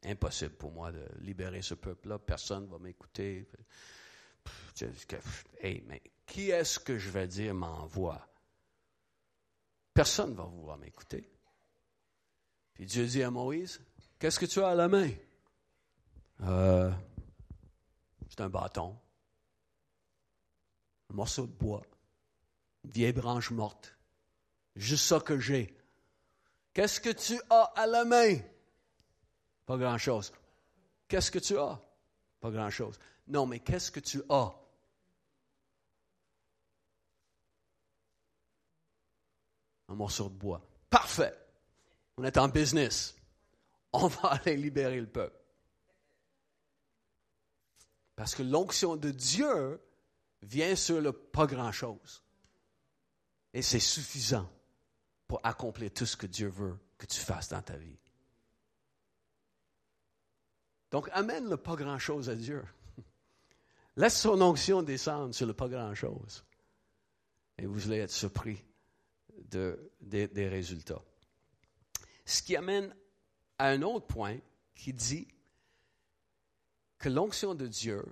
[0.04, 3.48] impossible pour moi de libérer ce peuple-là, personne ne va m'écouter.
[5.60, 8.28] Hey, mais qui est-ce que je vais dire m'envoie?
[9.94, 11.30] Personne ne va vouloir m'écouter.
[12.74, 13.82] Puis Dieu dit à Moïse,
[14.20, 15.10] qu'est-ce que tu as à la main?
[16.42, 16.92] Euh,
[18.30, 18.96] c'est un bâton,
[21.10, 21.82] un morceau de bois
[22.88, 23.96] vieille branche morte.
[24.76, 25.76] Juste ça que j'ai.
[26.74, 28.38] Qu'est-ce que tu as à la main?
[29.68, 30.32] Pas grand-chose.
[31.10, 31.80] Qu'est-ce que tu as?
[32.40, 32.98] Pas grand-chose.
[33.28, 34.56] Non, mais qu'est-ce que tu as?
[39.90, 40.66] Un morceau de bois.
[40.90, 41.38] Parfait.
[42.16, 43.16] On est en business.
[43.92, 45.38] On va aller libérer le peuple.
[48.16, 49.82] Parce que l'onction de Dieu
[50.42, 52.24] vient sur le pas grand-chose.
[53.54, 54.50] Et c'est suffisant
[55.28, 57.98] pour accomplir tout ce que Dieu veut que tu fasses dans ta vie.
[60.92, 62.64] Donc, amène le pas grand-chose à Dieu.
[63.98, 66.44] Laisse son onction descendre sur le pas grand-chose.
[67.58, 68.64] Et vous allez être surpris
[69.50, 71.02] de, des résultats.
[72.26, 72.96] Ce qui amène
[73.58, 74.38] à un autre point
[74.76, 75.28] qui dit
[77.00, 78.04] que l'onction de Dieu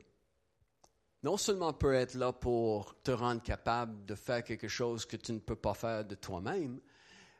[1.25, 5.33] non seulement peut être là pour te rendre capable de faire quelque chose que tu
[5.33, 6.79] ne peux pas faire de toi-même,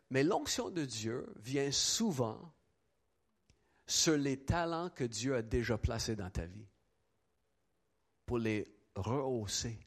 [0.10, 2.52] mais l'onction de Dieu vient souvent
[3.88, 6.68] sur les talents que Dieu a déjà placés dans ta vie
[8.26, 9.80] pour les rehausser.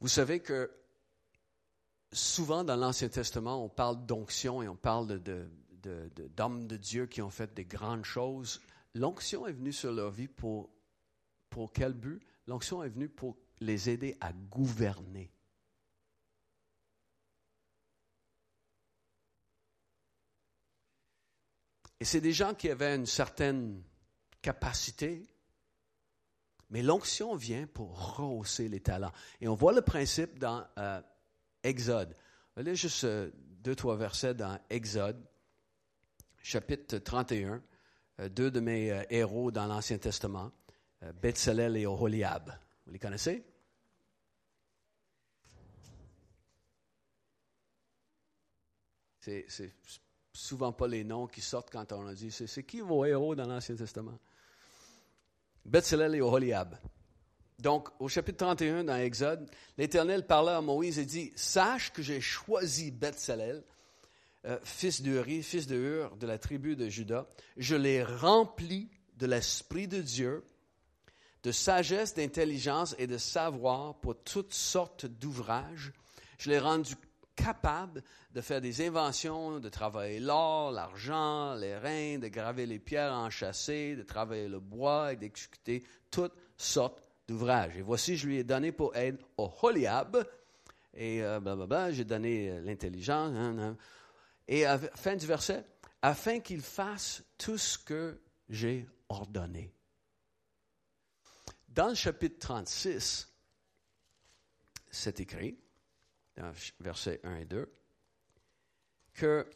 [0.00, 0.70] Vous savez que
[2.12, 5.20] souvent dans l'Ancien Testament, on parle d'onction et on parle
[6.36, 8.60] d'hommes de, Dieu qui ont fait des grandes choses.
[8.94, 10.70] L'onction est venue sur leur vie pour,
[11.50, 12.20] pour quel but?
[12.46, 15.30] L'onction est venue pour les aider à gouverner.
[22.00, 23.82] Et c'est des gens qui avaient une certaine
[24.40, 25.26] capacité,
[26.70, 29.12] mais l'onction vient pour rehausser les talents.
[29.42, 31.02] Et on voit le principe dans euh,
[31.62, 32.16] Exode.
[32.56, 35.22] Allez juste euh, deux, trois versets dans Exode
[36.42, 37.62] chapitre 31,
[38.20, 40.52] euh, deux de mes héros dans l'Ancien Testament,
[41.20, 42.50] Bethsalel et Oholiab.
[42.86, 43.44] Vous les connaissez?
[49.20, 49.46] C'est
[50.40, 53.46] souvent pas les noms qui sortent quand on a dit c'est qui vos héros dans
[53.46, 54.18] l'Ancien Testament?
[55.64, 56.76] Bethsalel et Oholiab.
[57.58, 62.20] Donc, au chapitre 31 dans Exode, l'Éternel parla à Moïse et dit Sache que j'ai
[62.20, 63.62] choisi Bethsalel
[64.46, 67.26] euh, fils d'Uri, fils de Hur, de la tribu de Juda,
[67.58, 70.42] je l'ai rempli de l'Esprit de Dieu,
[71.42, 75.92] de sagesse, d'intelligence et de savoir pour toutes sortes d'ouvrages.
[76.38, 76.94] Je l'ai rendu
[77.36, 83.12] capable de faire des inventions, de travailler l'or, l'argent, les reins, de graver les pierres
[83.12, 87.76] enchâssées, de travailler le bois et d'exécuter toutes sortes d'ouvrages.
[87.76, 90.26] Et voici, je lui ai donné pour aide au Holiab,
[90.94, 93.32] et euh, j'ai donné euh, l'intelligence.
[93.36, 93.76] Hein, hein.
[94.48, 95.64] Et à fin du verset,
[96.02, 99.72] afin qu'il fasse tout ce que j'ai ordonné.
[101.68, 103.28] Dans le chapitre 36,
[104.90, 105.56] c'est écrit,
[106.80, 107.72] versets 1 et 2,
[109.14, 109.46] que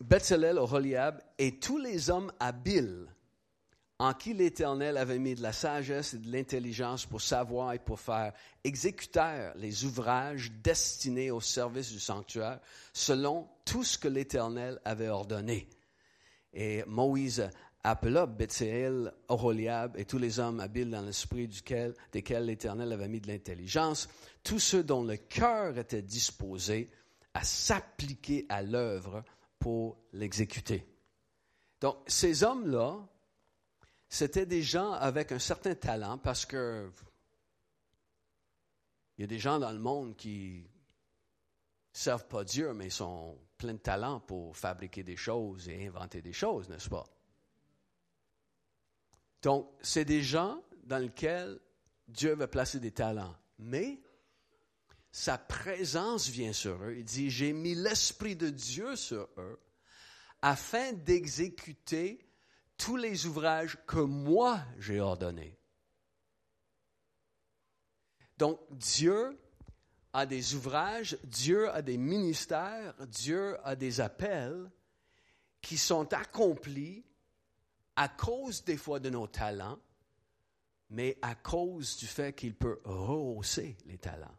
[0.00, 3.08] Bethsalel, Oholiab et tous les hommes habiles
[3.98, 8.00] en qui l'Éternel avait mis de la sagesse et de l'intelligence pour savoir et pour
[8.00, 8.32] faire
[8.64, 12.60] exécuter les ouvrages destinés au service du sanctuaire,
[12.92, 15.68] selon tout ce que l'Éternel avait ordonné.
[16.52, 17.48] Et Moïse
[17.84, 23.20] appela Bethsaël, Oholiab et tous les hommes habiles dans l'esprit duquel, desquels l'Éternel avait mis
[23.20, 24.08] de l'intelligence,
[24.42, 26.90] tous ceux dont le cœur était disposé
[27.34, 29.22] à s'appliquer à l'œuvre
[29.58, 30.88] pour l'exécuter.
[31.80, 33.06] Donc, ces hommes-là,
[34.08, 36.90] c'était des gens avec un certain talent parce que
[39.16, 40.68] il y a des gens dans le monde qui
[41.92, 46.20] servent pas Dieu, mais ils sont pleins de talent pour fabriquer des choses et inventer
[46.20, 47.04] des choses, n'est-ce pas?
[49.44, 51.60] Donc, c'est des gens dans lesquels
[52.08, 53.36] Dieu va placer des talents.
[53.58, 54.00] Mais
[55.12, 56.94] sa présence vient sur eux.
[56.96, 59.60] Il dit, j'ai mis l'Esprit de Dieu sur eux
[60.40, 62.26] afin d'exécuter
[62.78, 65.58] tous les ouvrages que moi j'ai ordonnés.
[68.38, 69.38] Donc Dieu
[70.14, 74.70] a des ouvrages, Dieu a des ministères, Dieu a des appels
[75.60, 77.04] qui sont accomplis
[77.96, 79.78] à cause des fois de nos talents,
[80.90, 84.36] mais à cause du fait qu'il peut rehausser les talents.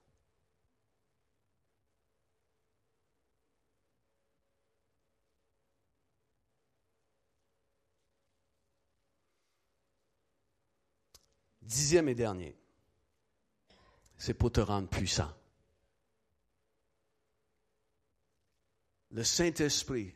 [11.61, 12.55] Dixième et dernier,
[14.17, 15.33] c'est pour te rendre puissant.
[19.09, 20.13] Le Saint-Esprit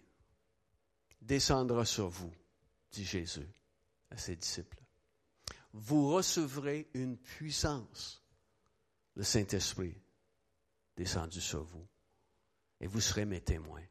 [1.22, 2.32] descendra sur vous,
[2.92, 3.48] dit Jésus
[4.10, 4.82] à ses disciples.
[5.74, 8.24] Vous recevrez une puissance,
[9.16, 9.96] le Saint-Esprit
[10.96, 11.88] descendu sur vous,
[12.82, 13.84] et vous serez mes témoins.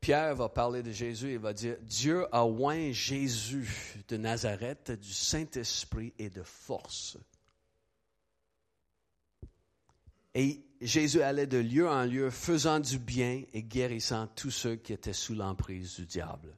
[0.00, 5.12] Pierre va parler de Jésus et va dire, Dieu a oint Jésus de Nazareth du
[5.12, 7.18] Saint-Esprit et de force.
[10.34, 14.92] Et Jésus allait de lieu en lieu, faisant du bien et guérissant tous ceux qui
[14.94, 16.56] étaient sous l'emprise du diable.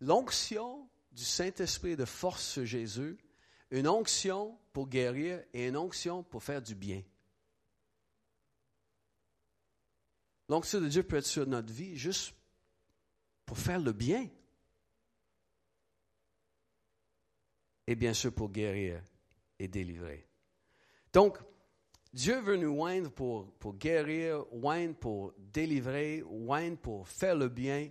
[0.00, 3.18] L'onction du Saint-Esprit de force sur Jésus,
[3.70, 7.02] une onction pour guérir et une onction pour faire du bien.
[10.48, 12.34] L'onction de Dieu peut être sur notre vie juste
[13.46, 14.28] pour faire le bien.
[17.86, 19.02] Et bien sûr pour guérir
[19.58, 20.26] et délivrer.
[21.12, 21.38] Donc,
[22.12, 27.90] Dieu veut nous oindre pour, guérir, oindre pour délivrer, oindre pour faire le bien.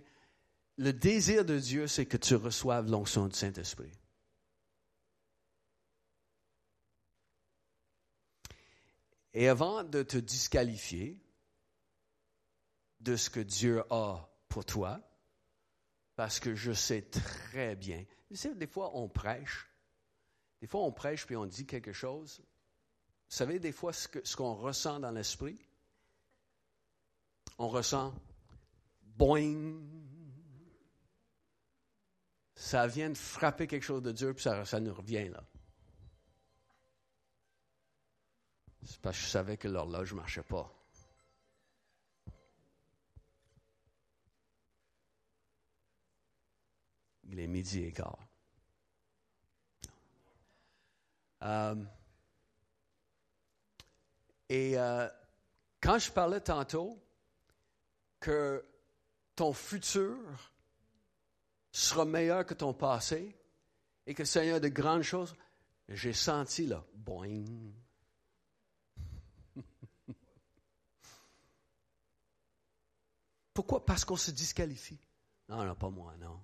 [0.76, 3.92] Le désir de Dieu, c'est que tu reçoives l'onction du Saint-Esprit.
[9.32, 11.18] Et avant de te disqualifier
[12.98, 15.00] de ce que Dieu a pour toi,
[16.16, 18.04] parce que je sais très bien.
[18.28, 19.70] Tu sais, des fois, on prêche.
[20.60, 22.42] Des fois, on prêche puis on dit quelque chose.
[23.30, 25.56] Vous savez, des fois, ce, ce qu'on ressent dans l'esprit,
[27.58, 28.12] on ressent
[29.02, 29.78] boing.
[32.56, 35.44] Ça vient de frapper quelque chose de dur, puis ça, ça nous revient là.
[38.84, 40.68] C'est parce que je savais que l'horloge ne marchait pas.
[47.28, 48.18] Il est midi et quart.
[51.42, 51.76] Euh,
[54.50, 55.08] et euh,
[55.80, 57.00] quand je parlais tantôt
[58.18, 58.66] que
[59.36, 60.18] ton futur
[61.70, 63.38] sera meilleur que ton passé
[64.06, 65.36] et que le Seigneur a de grandes choses,
[65.88, 67.44] j'ai senti là, boing.
[73.54, 73.86] Pourquoi?
[73.86, 74.98] Parce qu'on se disqualifie.
[75.48, 76.40] Non, non, pas moi, non.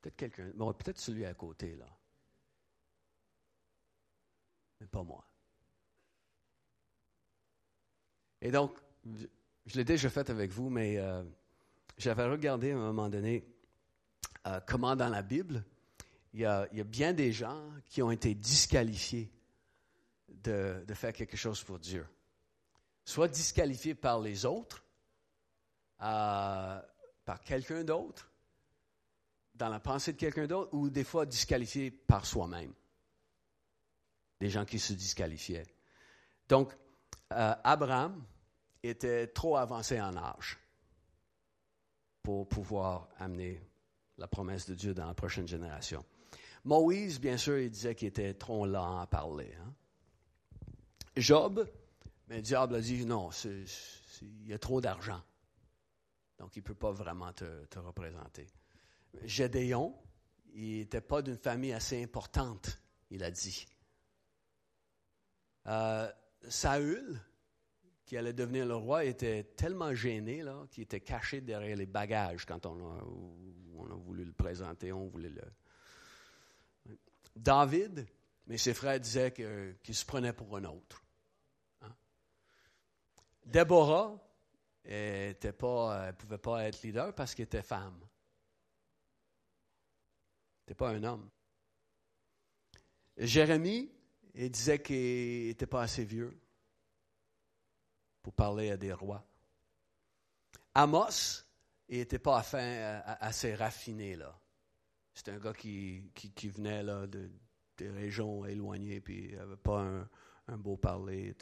[0.00, 1.94] Peut-être quelqu'un, peut-être celui à côté, là.
[4.80, 5.22] Mais pas moi.
[8.42, 8.76] Et donc,
[9.66, 11.22] je l'ai déjà fait avec vous, mais euh,
[11.98, 13.44] j'avais regardé à un moment donné
[14.46, 15.64] euh, comment dans la Bible,
[16.32, 19.30] il y, a, bien des gens qui ont été disqualifiés
[20.28, 22.06] de, faire quelque chose pour Dieu.
[23.04, 24.84] Soit disqualifiés par les autres,
[26.02, 26.80] euh,
[27.24, 28.30] par quelqu'un d'autre,
[29.56, 32.72] dans la pensée de quelqu'un d'autre ou des fois disqualifié par soi-même.
[34.38, 35.66] Des gens qui se disqualifiaient.
[36.48, 36.72] Donc,
[37.32, 38.24] euh, Abraham
[38.82, 40.58] était trop avancé en âge
[42.22, 43.60] pour pouvoir amener
[44.18, 46.04] la promesse de Dieu dans la prochaine génération.
[46.64, 49.54] Moïse, bien sûr, il disait qu'il était trop lent à parler.
[49.60, 49.72] Hein.
[51.16, 51.66] Job,
[52.28, 53.30] mais le diable a dit non,
[54.22, 55.22] il y a trop d'argent.
[56.38, 58.46] Donc, il ne peut pas vraiment te représenter.
[59.24, 59.94] Gédéon,
[60.54, 62.78] il n'était pas d'une famille assez importante,
[63.10, 63.66] il a dit.
[65.66, 66.10] Euh,
[66.48, 67.20] Saül,
[68.04, 72.66] qui allait devenir le roi, était tellement gêné qu'il était caché derrière les bagages quand
[72.66, 74.92] on a, voulu le présenter.
[77.36, 78.06] David,
[78.46, 79.32] mais ses frères disaient
[79.82, 81.02] qu'il se prenait pour un autre.
[81.82, 81.94] Hein.
[83.46, 84.18] Déborah
[84.84, 88.00] ne pouvait pas être leader parce qu'elle était femme
[90.70, 91.28] n'était pas un homme.
[93.16, 93.90] Jérémie,
[94.34, 96.38] il disait qu'il n'était pas assez vieux
[98.22, 99.26] pour parler à des rois.
[100.74, 101.44] Amos,
[101.88, 104.18] il n'était pas assez raffiné.
[105.14, 107.30] C'était un gars qui, qui, venait là, de
[107.80, 110.08] des régions éloignées, puis n'avaient pas un,
[110.48, 111.34] un, beau parler.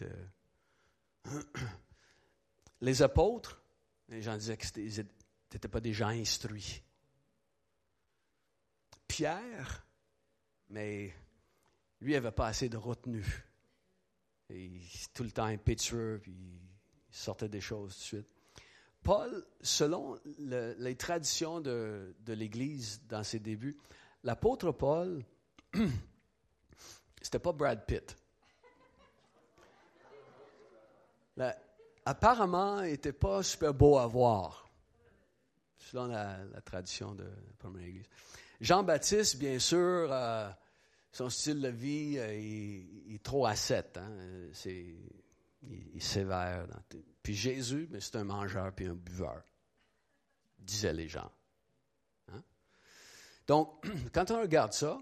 [2.81, 3.61] Les apôtres,
[4.09, 4.67] les gens disaient que
[5.53, 6.81] n'étaient pas des gens instruits.
[9.09, 9.85] Pierre,
[10.71, 11.13] mais
[12.01, 13.45] lui, il n'avait pas assez de retenue.
[14.51, 14.81] Et
[15.13, 18.29] tout le temps impétueux, puis il sortait des choses tout de suite.
[19.03, 23.79] Paul, selon les traditions de, l'Église dans ses débuts,
[24.25, 25.25] l'apôtre Paul,
[27.23, 28.17] c'était pas Brad Pitt.
[32.05, 34.69] apparemment, il n'était pas super beau à voir,
[35.79, 38.09] selon la, tradition de la première Église.
[38.61, 40.51] Jean-Baptiste, bien sûr, euh,
[41.13, 43.97] son style de vie, euh, il, est trop ascète.
[43.97, 44.13] Hein?
[44.53, 44.87] C'est,
[45.63, 46.67] il, est sévère.
[47.23, 49.43] puis Jésus, c'est un mangeur puis un buveur,
[50.59, 51.31] disaient les gens.
[52.33, 52.43] Hein?
[53.47, 55.01] Donc, quand on regarde ça,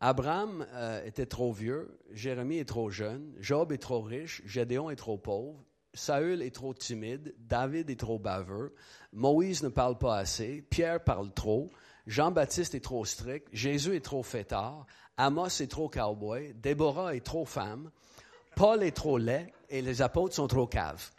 [0.00, 4.96] Abraham euh, était trop vieux, Jérémie est trop jeune, Job est trop riche, Gédéon est
[4.96, 5.64] trop pauvre,
[5.94, 8.74] Saül est trop timide, David est trop baveux,
[9.12, 11.70] Moïse ne parle pas assez, Pierre parle trop,
[12.06, 14.86] Jean-Baptiste est trop strict, Jésus est trop fêtard,
[15.16, 17.90] Amos est trop cowboy, Déborah est trop femme,
[18.56, 21.10] Paul est trop laid et les apôtres sont trop caves.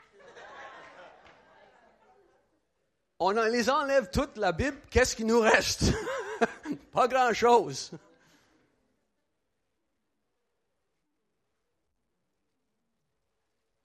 [3.20, 5.94] On les enlève toute la Bible, qu'est-ce qui nous reste?
[6.92, 7.92] Pas grand-chose.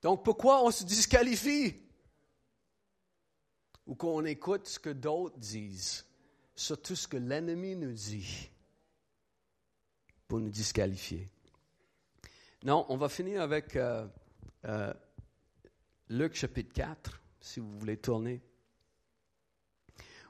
[0.01, 1.75] Donc pourquoi on se disqualifie?
[3.85, 6.05] Ou qu'on écoute ce que d'autres disent,
[6.59, 8.51] surtout ce que l'ennemi nous dit
[10.27, 11.29] pour nous disqualifier.
[12.63, 14.05] Non, on va finir avec euh,
[14.65, 14.93] euh,
[16.09, 18.41] Luc chapitre 4, si vous voulez tourner,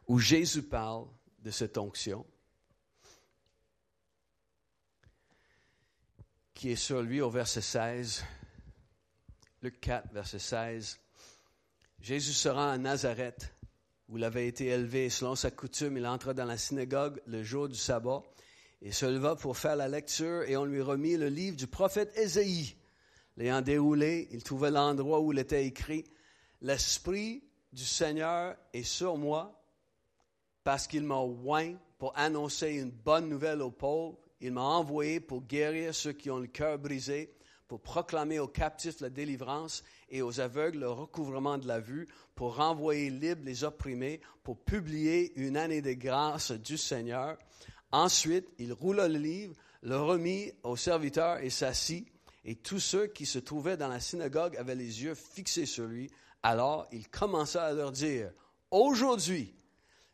[0.07, 1.07] où Jésus parle
[1.39, 2.23] de cette onction
[6.53, 8.23] qui est sur lui au verset 16.
[9.63, 10.99] Luc 4, verset 16.
[11.99, 13.51] Jésus sera à Nazareth,
[14.09, 15.09] où il avait été élevé.
[15.09, 18.23] Selon sa coutume, il entra dans la synagogue le jour du sabbat
[18.81, 22.17] il se leva pour faire la lecture et on lui remit le livre du prophète
[22.17, 22.75] Ésaïe.
[23.35, 26.05] L'ayant déroulé, il trouvait l'endroit où il était écrit
[26.61, 27.43] L'Esprit
[27.73, 29.61] du Seigneur est sur moi
[30.63, 34.17] parce qu'il m'a oint pour annoncer une bonne nouvelle aux pauvres.
[34.39, 37.33] Il m'a envoyé pour guérir ceux qui ont le cœur brisé,
[37.69, 42.55] pour proclamer aux captifs la délivrance et aux aveugles le recouvrement de la vue, pour
[42.55, 47.37] renvoyer libres les opprimés, pour publier une année de grâce du Seigneur.
[47.91, 49.53] Ensuite, il roula le livre,
[49.83, 52.07] le remit au serviteur et s'assit.
[52.43, 56.09] Et tous ceux qui se trouvaient dans la synagogue avaient les yeux fixés sur lui.
[56.41, 58.31] Alors il commença à leur dire,
[58.71, 59.53] Aujourd'hui,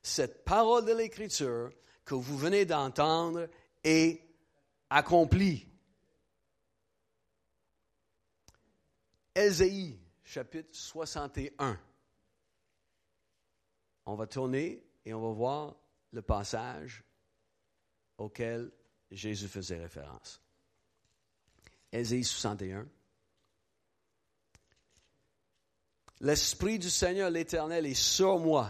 [0.02, 1.70] cette parole de l'Écriture
[2.04, 3.48] que vous venez d'entendre
[3.84, 4.22] est
[4.90, 5.68] accomplie.
[9.36, 11.78] Ésaïe, chapitre 61.
[14.06, 15.76] On va tourner et on va voir
[16.12, 17.04] le passage
[18.18, 18.72] auquel
[19.12, 20.42] Jésus faisait référence.
[21.92, 22.88] Ésaïe 61.
[26.22, 28.70] L'Esprit du Seigneur l'Éternel est sur moi,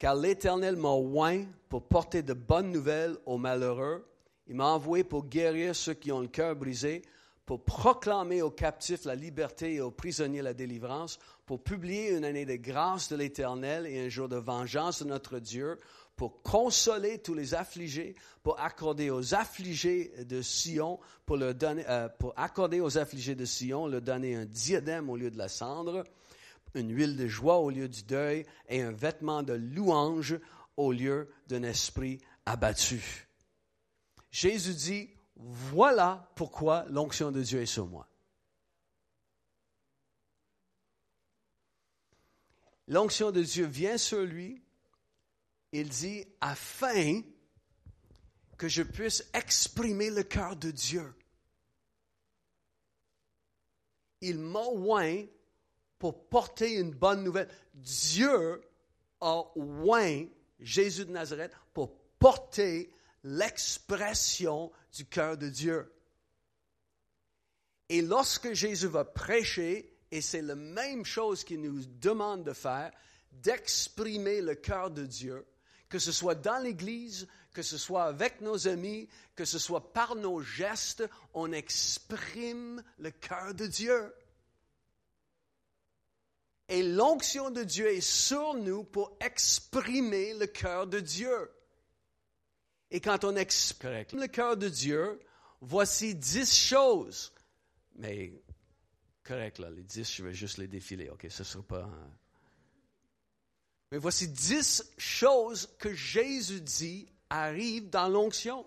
[0.00, 4.04] car l'Éternel m'a oint pour porter de bonnes nouvelles aux malheureux.
[4.48, 7.02] Il m'a envoyé pour guérir ceux qui ont le cœur brisé,
[7.50, 12.46] pour proclamer aux captifs la liberté et aux prisonniers la délivrance, pour publier une année
[12.46, 15.80] de grâce de l'Éternel et un jour de vengeance de notre Dieu,
[16.14, 22.80] pour consoler tous les affligés, pour accorder aux affligés de Sion, pour, donner, euh, accorder
[22.80, 26.04] aux affligés de Sion, leur donner un diadème au lieu de la cendre,
[26.74, 30.38] une huile de joie au lieu du deuil et un vêtement de louange
[30.76, 33.26] au lieu d'un esprit abattu.
[34.30, 35.10] Jésus dit,
[35.42, 38.06] voilà pourquoi l'onction de Dieu est sur moi.
[42.86, 44.62] L'onction de Dieu vient sur lui
[45.72, 47.22] il dit, afin
[48.56, 51.14] que je puisse exprimer le cœur de Dieu.
[54.20, 55.24] Il m'a oint
[55.98, 57.48] pour porter une bonne nouvelle.
[57.74, 58.62] Dieu
[59.20, 60.26] a oint
[60.58, 62.92] Jésus de Nazareth pour porter
[63.22, 65.92] l'expression du cœur de Dieu.
[67.88, 72.90] Et lorsque Jésus va prêcher, et c'est la même chose qu'il nous demande de faire,
[73.32, 75.46] d'exprimer le cœur de Dieu,
[75.88, 80.14] que ce soit dans l'Église, que ce soit avec nos amis, que ce soit par
[80.14, 81.04] nos gestes,
[81.34, 84.14] on exprime le cœur de Dieu.
[86.68, 91.50] Et l'onction de Dieu est sur nous pour exprimer le cœur de Dieu.
[92.90, 95.20] Et quand on exprime le cœur de Dieu,
[95.60, 97.32] voici dix choses.
[97.96, 98.32] Mais,
[99.22, 101.08] correct, là, les dix, je vais juste les défiler.
[101.10, 101.88] OK, ce ne sera pas.
[103.92, 108.66] Mais voici dix choses que Jésus dit arrivent dans l'onction.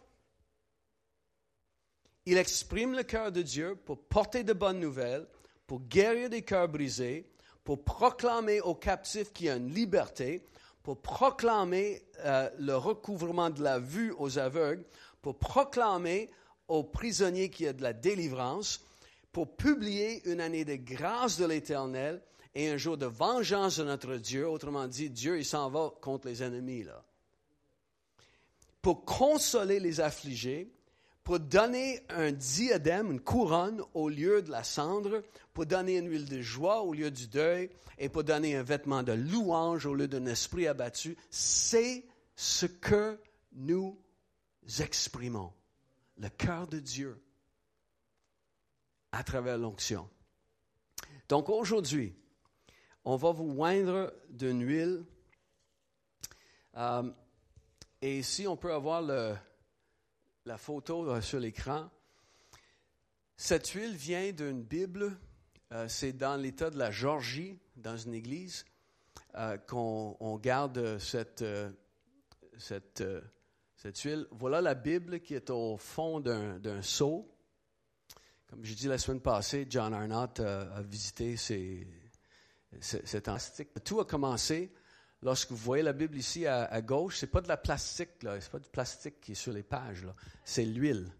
[2.26, 5.28] Il exprime le cœur de Dieu pour porter de bonnes nouvelles,
[5.68, 7.30] pour guérir des cœurs brisés,
[7.64, 10.46] pour proclamer aux captifs qu'il y a une liberté,
[10.84, 14.86] pour proclamer euh, le recouvrement de la vue aux aveugles,
[15.22, 16.30] pour proclamer
[16.68, 18.82] aux prisonniers qu'il y a de la délivrance,
[19.32, 22.22] pour publier une année de grâce de l'Éternel
[22.54, 24.48] et un jour de vengeance de notre Dieu.
[24.48, 27.04] Autrement dit, Dieu, il s'en va contre les ennemis, là.
[28.82, 30.70] Pour consoler les affligés,
[31.24, 36.28] pour donner un diadème, une couronne au lieu de la cendre, pour donner une huile
[36.28, 40.08] de joie au lieu du deuil, et pour donner un vêtement de louange au lieu
[40.08, 41.16] d'un esprit abattu.
[41.30, 42.04] C'est
[42.36, 43.20] ce que
[43.54, 43.98] nous
[44.80, 45.54] exprimons,
[46.18, 47.22] le cœur de Dieu,
[49.12, 50.10] à travers l'onction.
[51.30, 52.16] Donc aujourd'hui,
[53.06, 55.06] on va vous oindre d'une huile.
[56.76, 57.12] Euh,
[58.02, 59.36] et si on peut avoir le,
[60.46, 61.90] la photo euh, sur l'écran,
[63.38, 65.18] cette huile vient d'une Bible.
[65.72, 68.66] Euh, c'est dans l'État de la Georgie, dans une église,
[69.68, 71.44] qu'on garde cette,
[72.60, 73.04] cette,
[73.76, 74.28] cette huile.
[74.30, 77.28] Voilà la Bible qui est au fond d'un seau.
[78.46, 81.88] Comme j'ai dit la semaine passée, John Arnott a visité ces,
[82.80, 83.70] fantastique.
[83.84, 84.72] Tout a commencé
[85.24, 87.18] lorsque vous voyez la Bible ici à, à gauche.
[87.18, 88.40] C'est pas de la plastique, là.
[88.40, 90.06] C'est pas du plastique qui est sur les pages.
[90.44, 91.12] C'est l'huile.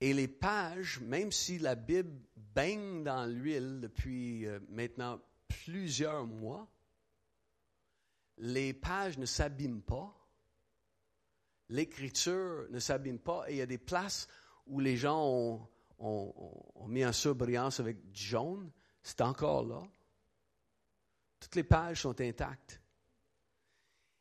[0.00, 6.68] Et les pages, même si la Bible baigne dans l'huile depuis euh, maintenant plusieurs mois,
[8.38, 10.12] les pages ne s'abîment pas.
[11.68, 13.44] L'écriture ne s'abîme pas.
[13.48, 14.26] Et il y a des places
[14.66, 15.68] où les gens ont,
[15.98, 18.72] ont mis en surbrillance avec du jaune
[19.02, 19.82] c'est encore là.
[21.42, 22.80] Toutes les pages sont intactes.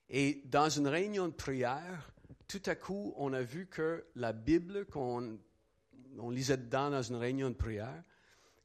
[0.09, 2.11] Et dans une réunion de prière,
[2.47, 5.37] tout à coup, on a vu que la Bible qu'on
[6.17, 8.03] on lisait dedans dans une réunion de prière,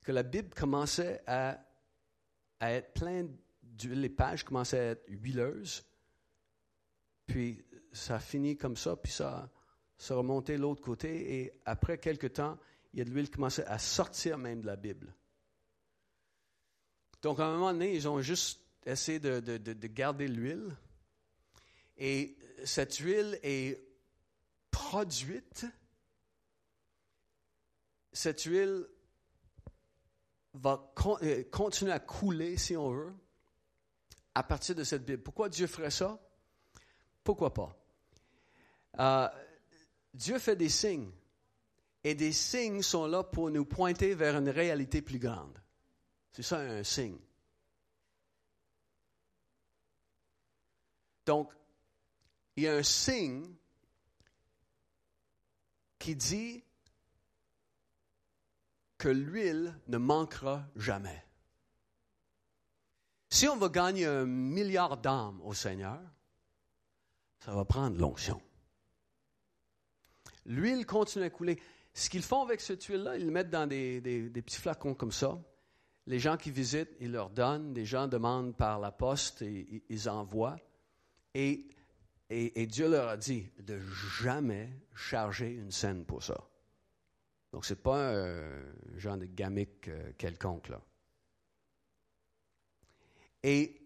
[0.02, 1.58] que la Bible commençait à,
[2.62, 3.36] être pleine
[3.84, 5.84] les pages commençaient à être huileuses,
[7.26, 9.50] puis ça finit comme ça, puis ça,
[9.98, 12.56] ça remontait l'autre côté, et après quelque temps,
[12.94, 15.14] il y a de l'huile qui commençait à sortir même de la Bible.
[17.22, 20.76] Donc, à un moment donné, ils ont juste essayé de, garder l'huile.
[21.98, 23.82] Et cette huile est
[24.70, 25.66] produite.
[28.12, 28.86] Cette huile
[30.54, 30.92] va
[31.22, 33.12] euh, continuer à couler, si on veut,
[34.34, 35.22] à partir de cette Bible.
[35.22, 36.18] Pourquoi Dieu ferait ça?
[37.24, 37.76] Pourquoi pas?
[38.98, 39.28] Euh,
[40.14, 41.10] Dieu fait des signes.
[42.04, 45.58] Et des signes sont là pour nous pointer vers une réalité plus grande.
[46.36, 47.18] C'est ça un signe.
[51.24, 51.50] Donc,
[52.56, 53.54] il y a un signe
[55.98, 56.62] qui dit
[58.98, 61.24] que l'huile ne manquera jamais.
[63.30, 66.02] Si on veut gagner un milliard d'âmes au Seigneur,
[67.38, 68.42] ça va prendre l'onction.
[70.44, 71.58] L'huile continue à couler.
[71.94, 75.12] Ce qu'ils font avec cette huile-là, ils le mettent dans des, des petits flacons comme
[75.12, 75.40] ça
[76.06, 80.56] les gens qui visitent, ils leur donnent, des gens demandent par la poste ils envoient.
[81.34, 81.68] Et,
[82.30, 83.80] Dieu leur a dit de
[84.20, 86.48] jamais charger une scène pour ça.
[87.52, 90.68] Donc, ce n'est pas un genre de gamique euh, quelconque.
[90.68, 90.80] Là.
[93.42, 93.80] Et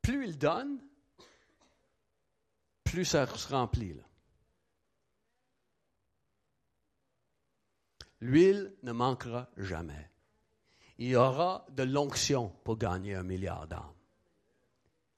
[0.00, 0.78] plus ils donnent,
[2.84, 3.94] plus ça se remplit.
[8.20, 10.11] L'huile ne manquera jamais
[10.98, 13.94] il y aura de l'onction pour gagner un milliard d'âmes.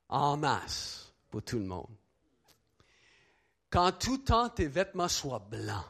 [0.08, 1.96] En masse pour tout le monde.
[3.70, 5.84] Quand tout temps tes vêtements soient blancs,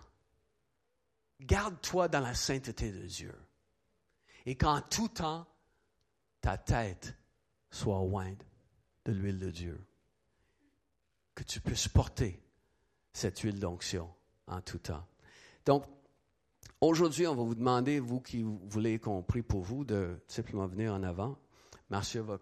[1.40, 3.34] garde-toi dans la sainteté de Dieu.
[4.46, 5.46] Et qu'en tout temps,
[6.40, 7.14] ta tête
[7.70, 8.44] soit ointe
[9.04, 9.86] de l'huile de Dieu.
[11.34, 12.42] Que tu puisses porter
[13.12, 14.12] cette huile d'onction
[14.46, 15.06] en tout temps.
[15.66, 15.84] Donc,
[16.86, 20.92] Aujourd'hui, on va vous demander, vous qui voulez qu'on prie pour vous, de simplement venir
[20.92, 21.38] en avant.
[21.88, 22.38] Marcia va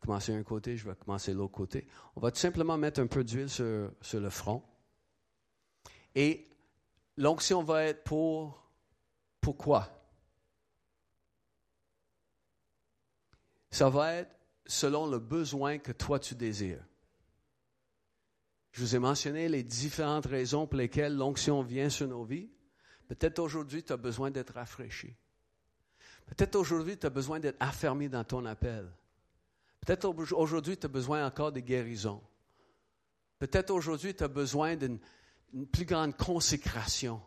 [0.00, 1.86] commencer un côté, je vais commencer l'autre côté.
[2.16, 4.62] On va tout simplement mettre un peu d'huile sur, sur le front.
[6.14, 6.46] Et
[7.18, 8.66] l'onction va être pour
[9.42, 9.90] pourquoi?
[13.70, 16.82] Ça va être selon le besoin que toi tu désires.
[18.72, 22.48] Je vous ai mentionné les différentes raisons pour lesquelles l'onction vient sur nos vies.
[23.08, 25.14] Peut-être aujourd'hui, tu as besoin d'être rafraîchi.
[26.26, 28.86] Peut-être aujourd'hui, tu as besoin d'être affermi dans ton appel.
[29.80, 30.04] Peut-être
[30.34, 32.20] aujourd'hui, tu as besoin encore de guérison.
[33.38, 34.98] Peut-être aujourd'hui, tu as besoin d'une
[35.72, 37.22] plus grande consécration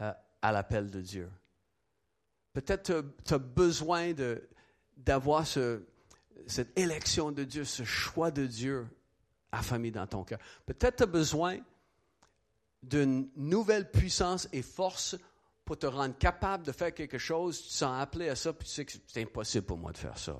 [0.00, 1.30] euh, à l'appel de Dieu.
[2.54, 4.14] Peut-être tu as besoin
[4.96, 8.86] d'avoir cette élection de Dieu, ce choix de Dieu
[9.52, 10.38] affamé dans ton cœur.
[10.64, 11.58] Peut-être tu as besoin
[12.88, 15.16] d'une nouvelle puissance et force
[15.64, 18.68] pour te rendre capable de faire quelque chose, tu te sens appelé à ça, puis
[18.68, 20.38] tu sais que c'est impossible pour moi de faire ça.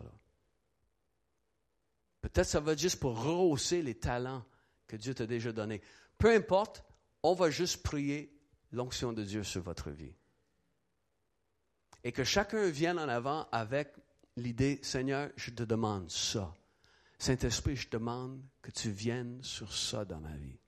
[2.20, 4.44] Peut-être ça va juste pour rehausser les talents
[4.86, 5.82] que Dieu t'a déjà donnés.
[6.18, 6.84] Peu importe,
[7.22, 8.34] on va juste prier
[8.72, 10.14] l'onction de Dieu sur votre vie.
[12.02, 13.94] Et que chacun vienne en avant avec
[14.36, 16.54] l'idée, Seigneur, je te demande ça.
[17.18, 20.58] Saint-Esprit, je demande que tu viennes sur ça dans ma vie.